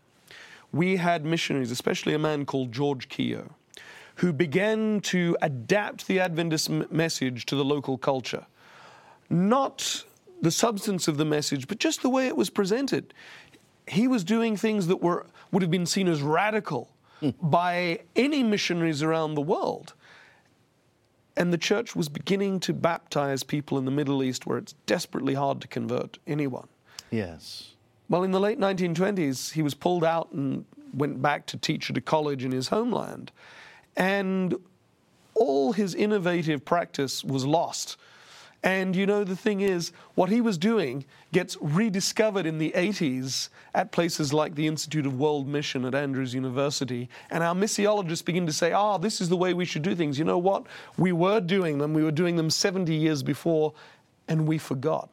we 0.72 0.96
had 0.96 1.24
missionaries, 1.24 1.70
especially 1.70 2.14
a 2.14 2.18
man 2.18 2.46
called 2.46 2.72
George 2.72 3.08
Keough, 3.08 3.50
who 4.16 4.32
began 4.32 5.00
to 5.00 5.36
adapt 5.42 6.06
the 6.06 6.20
Adventist 6.20 6.70
m- 6.70 6.86
message 6.90 7.44
to 7.46 7.56
the 7.56 7.64
local 7.64 7.98
culture. 7.98 8.46
Not 9.28 10.04
the 10.42 10.50
substance 10.50 11.08
of 11.08 11.16
the 11.16 11.24
message, 11.24 11.68
but 11.68 11.78
just 11.78 12.02
the 12.02 12.10
way 12.10 12.26
it 12.26 12.36
was 12.36 12.50
presented. 12.50 13.12
He 13.86 14.06
was 14.06 14.24
doing 14.24 14.56
things 14.56 14.86
that 14.86 15.02
were, 15.02 15.26
would 15.50 15.62
have 15.62 15.70
been 15.70 15.86
seen 15.86 16.08
as 16.08 16.22
radical 16.22 16.90
by 17.42 18.00
any 18.16 18.42
missionaries 18.42 19.02
around 19.02 19.34
the 19.34 19.42
world. 19.42 19.94
And 21.36 21.52
the 21.52 21.58
church 21.58 21.94
was 21.94 22.08
beginning 22.08 22.60
to 22.60 22.72
baptize 22.72 23.42
people 23.42 23.78
in 23.78 23.84
the 23.84 23.90
Middle 23.90 24.22
East 24.22 24.46
where 24.46 24.58
it's 24.58 24.74
desperately 24.86 25.34
hard 25.34 25.60
to 25.60 25.68
convert 25.68 26.18
anyone. 26.26 26.68
Yes. 27.10 27.74
Well, 28.08 28.24
in 28.24 28.30
the 28.30 28.40
late 28.40 28.58
1920s, 28.58 29.52
he 29.52 29.62
was 29.62 29.74
pulled 29.74 30.04
out 30.04 30.32
and 30.32 30.64
went 30.92 31.22
back 31.22 31.46
to 31.46 31.56
teach 31.56 31.90
at 31.90 31.96
a 31.96 32.00
college 32.00 32.44
in 32.44 32.52
his 32.52 32.68
homeland. 32.68 33.32
And 33.96 34.56
all 35.34 35.72
his 35.72 35.94
innovative 35.94 36.64
practice 36.64 37.24
was 37.24 37.46
lost. 37.46 37.96
And 38.62 38.94
you 38.94 39.06
know, 39.06 39.24
the 39.24 39.36
thing 39.36 39.62
is, 39.62 39.92
what 40.14 40.28
he 40.28 40.40
was 40.40 40.58
doing 40.58 41.06
gets 41.32 41.56
rediscovered 41.60 42.44
in 42.44 42.58
the 42.58 42.72
80s 42.76 43.48
at 43.74 43.90
places 43.90 44.34
like 44.34 44.54
the 44.54 44.66
Institute 44.66 45.06
of 45.06 45.18
World 45.18 45.48
Mission 45.48 45.84
at 45.86 45.94
Andrews 45.94 46.34
University. 46.34 47.08
And 47.30 47.42
our 47.42 47.54
missiologists 47.54 48.24
begin 48.24 48.46
to 48.46 48.52
say, 48.52 48.72
ah, 48.72 48.98
this 48.98 49.20
is 49.20 49.30
the 49.30 49.36
way 49.36 49.54
we 49.54 49.64
should 49.64 49.82
do 49.82 49.94
things. 49.94 50.18
You 50.18 50.26
know 50.26 50.38
what? 50.38 50.66
We 50.98 51.12
were 51.12 51.40
doing 51.40 51.78
them, 51.78 51.94
we 51.94 52.04
were 52.04 52.10
doing 52.10 52.36
them 52.36 52.50
70 52.50 52.94
years 52.94 53.22
before, 53.22 53.72
and 54.28 54.46
we 54.46 54.58
forgot. 54.58 55.08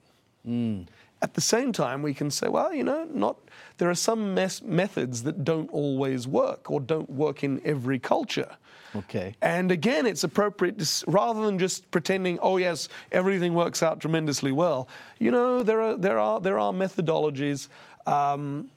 At 1.22 1.34
the 1.34 1.42
same 1.42 1.72
time, 1.72 2.04
we 2.04 2.14
can 2.14 2.30
say, 2.30 2.48
well, 2.48 2.74
you 2.74 2.84
know, 2.84 3.08
not 3.12 3.38
there 3.78 3.90
are 3.90 3.96
some 3.96 4.34
mes- 4.34 4.62
methods 4.62 5.24
that 5.24 5.44
don't 5.44 5.70
always 5.72 6.28
work 6.28 6.70
or 6.70 6.80
don't 6.80 7.10
work 7.10 7.44
in 7.44 7.62
every 7.66 8.00
culture. 8.00 8.58
Okay. 8.96 9.36
And 9.42 9.72
again, 9.72 10.06
it's 10.06 10.24
appropriate 10.24 10.80
to, 10.80 11.06
rather 11.08 11.46
than 11.46 11.60
just 11.60 11.90
pretending, 11.92 12.40
oh 12.40 12.58
yes, 12.58 12.90
everything 13.12 13.54
works 13.54 13.84
out 13.84 14.00
tremendously 14.00 14.52
well. 14.52 14.88
You 15.20 15.32
know, 15.32 15.64
there 15.64 15.82
are 15.82 15.98
there 15.98 16.20
are 16.20 16.40
there 16.40 16.58
are 16.58 16.72
methodologies 16.72 17.68
um, 18.06 18.70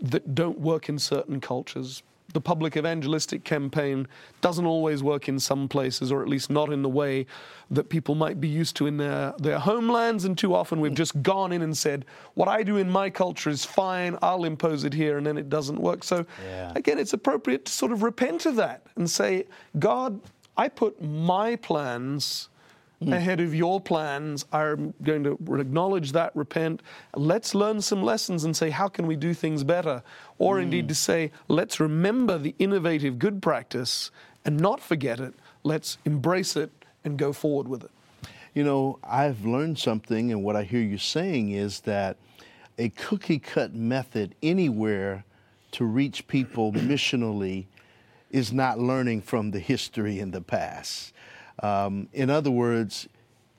that 0.00 0.34
don't 0.34 0.60
work 0.60 0.88
in 0.88 0.98
certain 0.98 1.40
cultures. 1.40 2.02
The 2.34 2.40
public 2.40 2.76
evangelistic 2.76 3.44
campaign 3.44 4.08
doesn't 4.40 4.66
always 4.66 5.04
work 5.04 5.28
in 5.28 5.38
some 5.38 5.68
places, 5.68 6.10
or 6.10 6.20
at 6.20 6.28
least 6.28 6.50
not 6.50 6.72
in 6.72 6.82
the 6.82 6.88
way 6.88 7.26
that 7.70 7.88
people 7.88 8.16
might 8.16 8.40
be 8.40 8.48
used 8.48 8.74
to 8.76 8.86
in 8.86 8.96
their, 8.96 9.34
their 9.38 9.60
homelands. 9.60 10.24
And 10.24 10.36
too 10.36 10.52
often 10.52 10.80
we've 10.80 10.94
just 10.94 11.22
gone 11.22 11.52
in 11.52 11.62
and 11.62 11.76
said, 11.76 12.04
What 12.34 12.48
I 12.48 12.64
do 12.64 12.76
in 12.76 12.90
my 12.90 13.08
culture 13.08 13.50
is 13.50 13.64
fine, 13.64 14.18
I'll 14.20 14.44
impose 14.44 14.82
it 14.82 14.92
here, 14.92 15.16
and 15.16 15.24
then 15.24 15.38
it 15.38 15.48
doesn't 15.48 15.78
work. 15.78 16.02
So, 16.02 16.26
Yeah. 16.44 16.72
again, 16.74 16.98
it's 16.98 17.12
appropriate 17.12 17.66
to 17.66 17.72
sort 17.72 17.92
of 17.92 18.02
repent 18.02 18.46
of 18.46 18.56
that 18.56 18.82
and 18.96 19.08
say, 19.08 19.46
God, 19.78 20.20
I 20.56 20.68
put 20.68 21.00
my 21.00 21.54
plans 21.54 22.48
Mm. 23.06 23.16
ahead 23.16 23.40
of 23.40 23.54
your 23.54 23.80
plans. 23.80 24.44
I'm 24.52 24.94
going 25.02 25.24
to 25.24 25.38
acknowledge 25.58 26.12
that, 26.12 26.34
repent. 26.34 26.82
Let's 27.14 27.54
learn 27.54 27.80
some 27.80 28.02
lessons 28.02 28.44
and 28.44 28.56
say, 28.56 28.70
how 28.70 28.88
can 28.88 29.06
we 29.06 29.16
do 29.16 29.34
things 29.34 29.64
better? 29.64 30.02
Or 30.38 30.56
mm. 30.56 30.62
indeed 30.62 30.88
to 30.88 30.94
say, 30.94 31.32
let's 31.48 31.80
remember 31.80 32.38
the 32.38 32.54
innovative 32.58 33.18
good 33.18 33.42
practice 33.42 34.10
and 34.44 34.58
not 34.58 34.80
forget 34.80 35.20
it. 35.20 35.34
Let's 35.62 35.98
embrace 36.04 36.56
it 36.56 36.70
and 37.04 37.18
go 37.18 37.32
forward 37.32 37.68
with 37.68 37.84
it. 37.84 37.90
You 38.54 38.62
know, 38.62 38.98
I've 39.02 39.44
learned 39.44 39.78
something, 39.78 40.30
and 40.30 40.44
what 40.44 40.54
I 40.54 40.62
hear 40.62 40.80
you 40.80 40.98
saying 40.98 41.50
is 41.50 41.80
that 41.80 42.16
a 42.78 42.88
cookie 42.90 43.38
cut 43.38 43.74
method 43.74 44.34
anywhere 44.42 45.24
to 45.72 45.84
reach 45.84 46.26
people 46.28 46.72
missionally 46.72 47.66
is 48.30 48.52
not 48.52 48.78
learning 48.78 49.22
from 49.22 49.50
the 49.50 49.58
history 49.58 50.20
in 50.20 50.30
the 50.30 50.40
past. 50.40 51.12
Um, 51.62 52.08
in 52.12 52.30
other 52.30 52.50
words, 52.50 53.08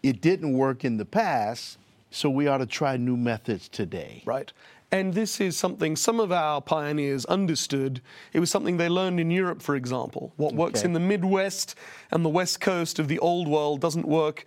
it 0.03 0.21
didn't 0.21 0.53
work 0.53 0.86
in 0.86 0.97
the 0.97 1.05
past, 1.05 1.77
so 2.12 2.29
we 2.29 2.47
ought 2.47 2.60
to 2.60 2.65
try 2.65 2.97
new 2.97 3.17
methods 3.17 3.67
today. 3.67 4.21
Right. 4.25 4.51
And 4.91 5.13
this 5.13 5.41
is 5.41 5.58
something 5.58 5.95
some 5.95 6.19
of 6.19 6.31
our 6.31 6.62
pioneers 6.62 7.25
understood. 7.25 8.01
It 8.34 8.39
was 8.39 8.49
something 8.49 8.77
they 8.77 8.88
learned 8.88 9.19
in 9.19 9.31
Europe, 9.31 9.62
for 9.62 9.75
example. 9.75 10.31
What 10.38 10.53
works 10.53 10.84
in 10.84 10.93
the 10.93 10.99
Midwest 10.99 11.75
and 12.12 12.23
the 12.23 12.29
West 12.29 12.62
Coast 12.62 12.99
of 12.99 13.08
the 13.08 13.19
Old 13.19 13.47
World 13.47 13.81
doesn't 13.81 14.08
work 14.08 14.45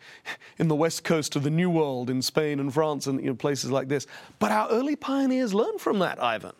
in 0.58 0.68
the 0.68 0.76
West 0.76 1.04
Coast 1.04 1.36
of 1.36 1.42
the 1.42 1.50
New 1.50 1.68
World 1.68 2.08
in 2.08 2.22
Spain 2.22 2.60
and 2.60 2.72
France 2.72 3.06
and 3.06 3.20
you 3.20 3.26
know, 3.26 3.34
places 3.34 3.70
like 3.70 3.88
this. 3.88 4.06
But 4.38 4.52
our 4.52 4.70
early 4.70 4.96
pioneers 4.96 5.52
learned 5.52 5.80
from 5.80 5.98
that, 5.98 6.22
Ivan. 6.22 6.54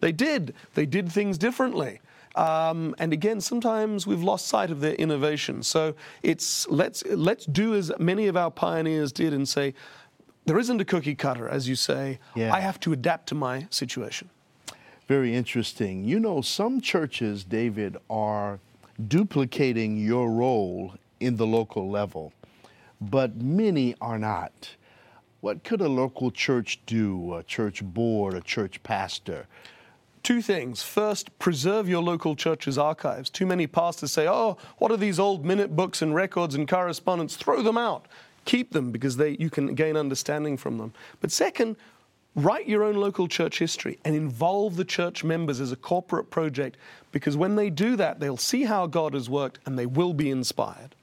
They 0.00 0.12
did. 0.12 0.54
They 0.74 0.86
did 0.86 1.10
things 1.10 1.36
differently. 1.36 2.00
Um, 2.34 2.94
and 2.98 3.12
again, 3.12 3.40
sometimes 3.40 4.06
we've 4.06 4.22
lost 4.22 4.48
sight 4.48 4.70
of 4.70 4.80
their 4.80 4.94
innovation. 4.94 5.62
So 5.62 5.94
it's 6.22 6.68
let's 6.68 7.04
let's 7.06 7.46
do 7.46 7.74
as 7.74 7.92
many 7.98 8.26
of 8.26 8.36
our 8.36 8.50
pioneers 8.50 9.12
did 9.12 9.32
and 9.32 9.48
say, 9.48 9.74
there 10.46 10.58
isn't 10.58 10.80
a 10.80 10.84
cookie 10.84 11.14
cutter, 11.14 11.48
as 11.48 11.68
you 11.68 11.76
say. 11.76 12.18
Yeah. 12.34 12.52
I 12.52 12.60
have 12.60 12.78
to 12.80 12.92
adapt 12.92 13.28
to 13.28 13.34
my 13.34 13.66
situation. 13.70 14.28
Very 15.08 15.34
interesting. 15.34 16.04
You 16.04 16.18
know, 16.18 16.40
some 16.40 16.80
churches, 16.80 17.44
David, 17.44 17.96
are 18.08 18.58
duplicating 19.08 19.96
your 19.96 20.30
role 20.30 20.94
in 21.20 21.36
the 21.36 21.46
local 21.46 21.90
level, 21.90 22.32
but 23.00 23.36
many 23.36 23.94
are 24.00 24.18
not. 24.18 24.70
What 25.40 25.62
could 25.62 25.82
a 25.82 25.88
local 25.88 26.30
church 26.30 26.80
do, 26.86 27.34
a 27.34 27.42
church 27.42 27.84
board, 27.84 28.34
a 28.34 28.40
church 28.40 28.82
pastor? 28.82 29.46
Two 30.24 30.42
things. 30.42 30.82
First, 30.82 31.38
preserve 31.38 31.88
your 31.88 32.02
local 32.02 32.34
church's 32.34 32.78
archives. 32.78 33.30
Too 33.30 33.46
many 33.46 33.68
pastors 33.68 34.10
say, 34.10 34.26
oh, 34.26 34.56
what 34.78 34.90
are 34.90 34.96
these 34.96 35.20
old 35.20 35.44
minute 35.44 35.76
books 35.76 36.02
and 36.02 36.14
records 36.14 36.56
and 36.56 36.66
correspondence? 36.66 37.36
Throw 37.36 37.62
them 37.62 37.78
out. 37.78 38.06
Keep 38.44 38.72
them 38.72 38.90
because 38.90 39.16
they, 39.16 39.36
you 39.38 39.50
can 39.50 39.76
gain 39.76 39.96
understanding 39.96 40.56
from 40.56 40.78
them. 40.78 40.92
But 41.20 41.30
second, 41.30 41.76
Write 42.36 42.68
your 42.68 42.82
own 42.82 42.96
local 42.96 43.28
church 43.28 43.60
history 43.60 44.00
and 44.04 44.16
involve 44.16 44.74
the 44.74 44.84
church 44.84 45.22
members 45.22 45.60
as 45.60 45.70
a 45.70 45.76
corporate 45.76 46.30
project 46.30 46.76
because 47.12 47.36
when 47.36 47.54
they 47.54 47.70
do 47.70 47.94
that, 47.94 48.18
they'll 48.18 48.36
see 48.36 48.64
how 48.64 48.88
God 48.88 49.14
has 49.14 49.30
worked 49.30 49.60
and 49.66 49.78
they 49.78 49.86
will 49.86 50.12
be 50.12 50.30
inspired. 50.30 50.96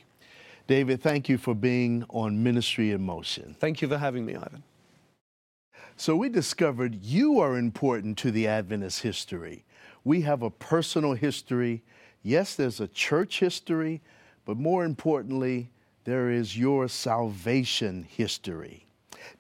David, 0.68 1.02
thank 1.02 1.30
you 1.30 1.38
for 1.38 1.56
being 1.56 2.04
on 2.10 2.44
Ministry 2.44 2.92
in 2.92 3.02
Motion. 3.02 3.56
Thank 3.60 3.82
you 3.82 3.88
for 3.88 3.98
having 3.98 4.26
me, 4.26 4.36
Ivan. 4.36 4.64
So, 5.98 6.16
we 6.16 6.30
discovered 6.30 7.04
you 7.04 7.40
are 7.40 7.58
important 7.58 8.18
to 8.20 8.32
the 8.32 8.48
Adventist 8.48 9.02
history. 9.02 9.66
We 10.04 10.22
have 10.22 10.42
a 10.42 10.50
personal 10.50 11.14
history. 11.14 11.84
Yes, 12.24 12.56
there's 12.56 12.80
a 12.80 12.88
church 12.88 13.40
history, 13.40 14.02
but 14.46 14.58
more 14.58 14.84
importantly, 14.84 15.70
there 16.06 16.32
is 16.32 16.58
your 16.58 16.88
salvation 16.88 18.08
history. 18.10 18.88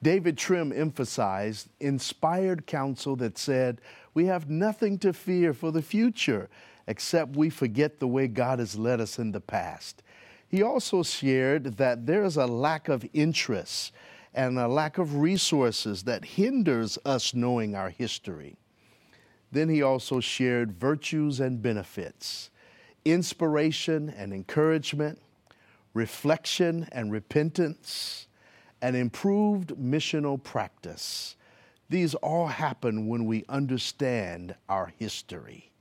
David 0.02 0.38
Trim 0.38 0.72
emphasized 0.72 1.70
inspired 1.80 2.66
counsel 2.68 3.16
that 3.18 3.38
said, 3.38 3.82
We 4.14 4.26
have 4.26 4.50
nothing 4.50 4.98
to 5.00 5.14
fear 5.14 5.54
for 5.54 5.72
the 5.72 5.82
future 5.82 6.50
except 6.88 7.36
we 7.36 7.50
forget 7.50 8.00
the 8.00 8.08
way 8.08 8.28
God 8.28 8.60
has 8.60 8.78
led 8.78 9.00
us 9.00 9.20
in 9.20 9.32
the 9.32 9.40
past. 9.40 10.04
He 10.48 10.62
also 10.62 11.04
shared 11.04 11.78
that 11.78 12.06
there 12.06 12.24
is 12.24 12.36
a 12.36 12.46
lack 12.46 12.90
of 12.90 13.08
interest 13.14 13.94
and 14.34 14.58
a 14.58 14.68
lack 14.68 14.98
of 14.98 15.18
resources 15.18 16.04
that 16.04 16.26
hinders 16.26 16.98
us 17.06 17.34
knowing 17.34 17.76
our 17.76 17.90
history. 17.90 18.58
Then 19.52 19.70
he 19.70 19.82
also 19.82 20.20
shared 20.20 20.72
virtues 20.72 21.40
and 21.40 21.62
benefits, 21.62 22.50
inspiration 23.04 24.10
and 24.10 24.34
encouragement, 24.34 25.20
reflection 25.94 26.88
and 26.92 27.12
repentance, 27.12 28.28
and 28.82 28.96
improved 28.96 29.76
missional 29.76 30.42
practice. 30.42 31.36
These 31.90 32.16
all 32.16 32.48
happen 32.48 33.08
when 33.08 33.26
we 33.26 33.44
understand 33.50 34.56
our 34.70 34.94
history. 34.98 35.72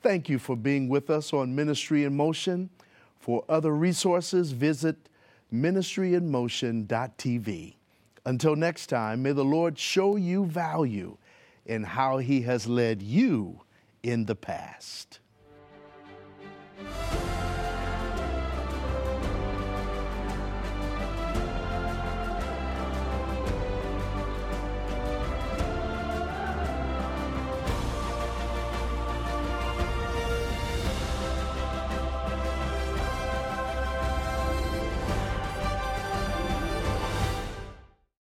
Thank 0.00 0.28
you 0.28 0.38
for 0.38 0.56
being 0.56 0.88
with 0.88 1.10
us 1.10 1.32
on 1.32 1.52
Ministry 1.54 2.04
in 2.04 2.16
Motion. 2.16 2.70
For 3.18 3.44
other 3.48 3.74
resources, 3.74 4.52
visit 4.52 5.08
ministryinmotion.tv. 5.52 7.74
Until 8.24 8.56
next 8.56 8.86
time, 8.86 9.22
may 9.22 9.32
the 9.32 9.44
Lord 9.44 9.78
show 9.78 10.16
you 10.16 10.44
value 10.44 11.16
in 11.66 11.82
how 11.82 12.18
He 12.18 12.42
has 12.42 12.66
led 12.66 13.02
you 13.02 13.62
in 14.02 14.26
the 14.26 14.36
past. 14.36 15.20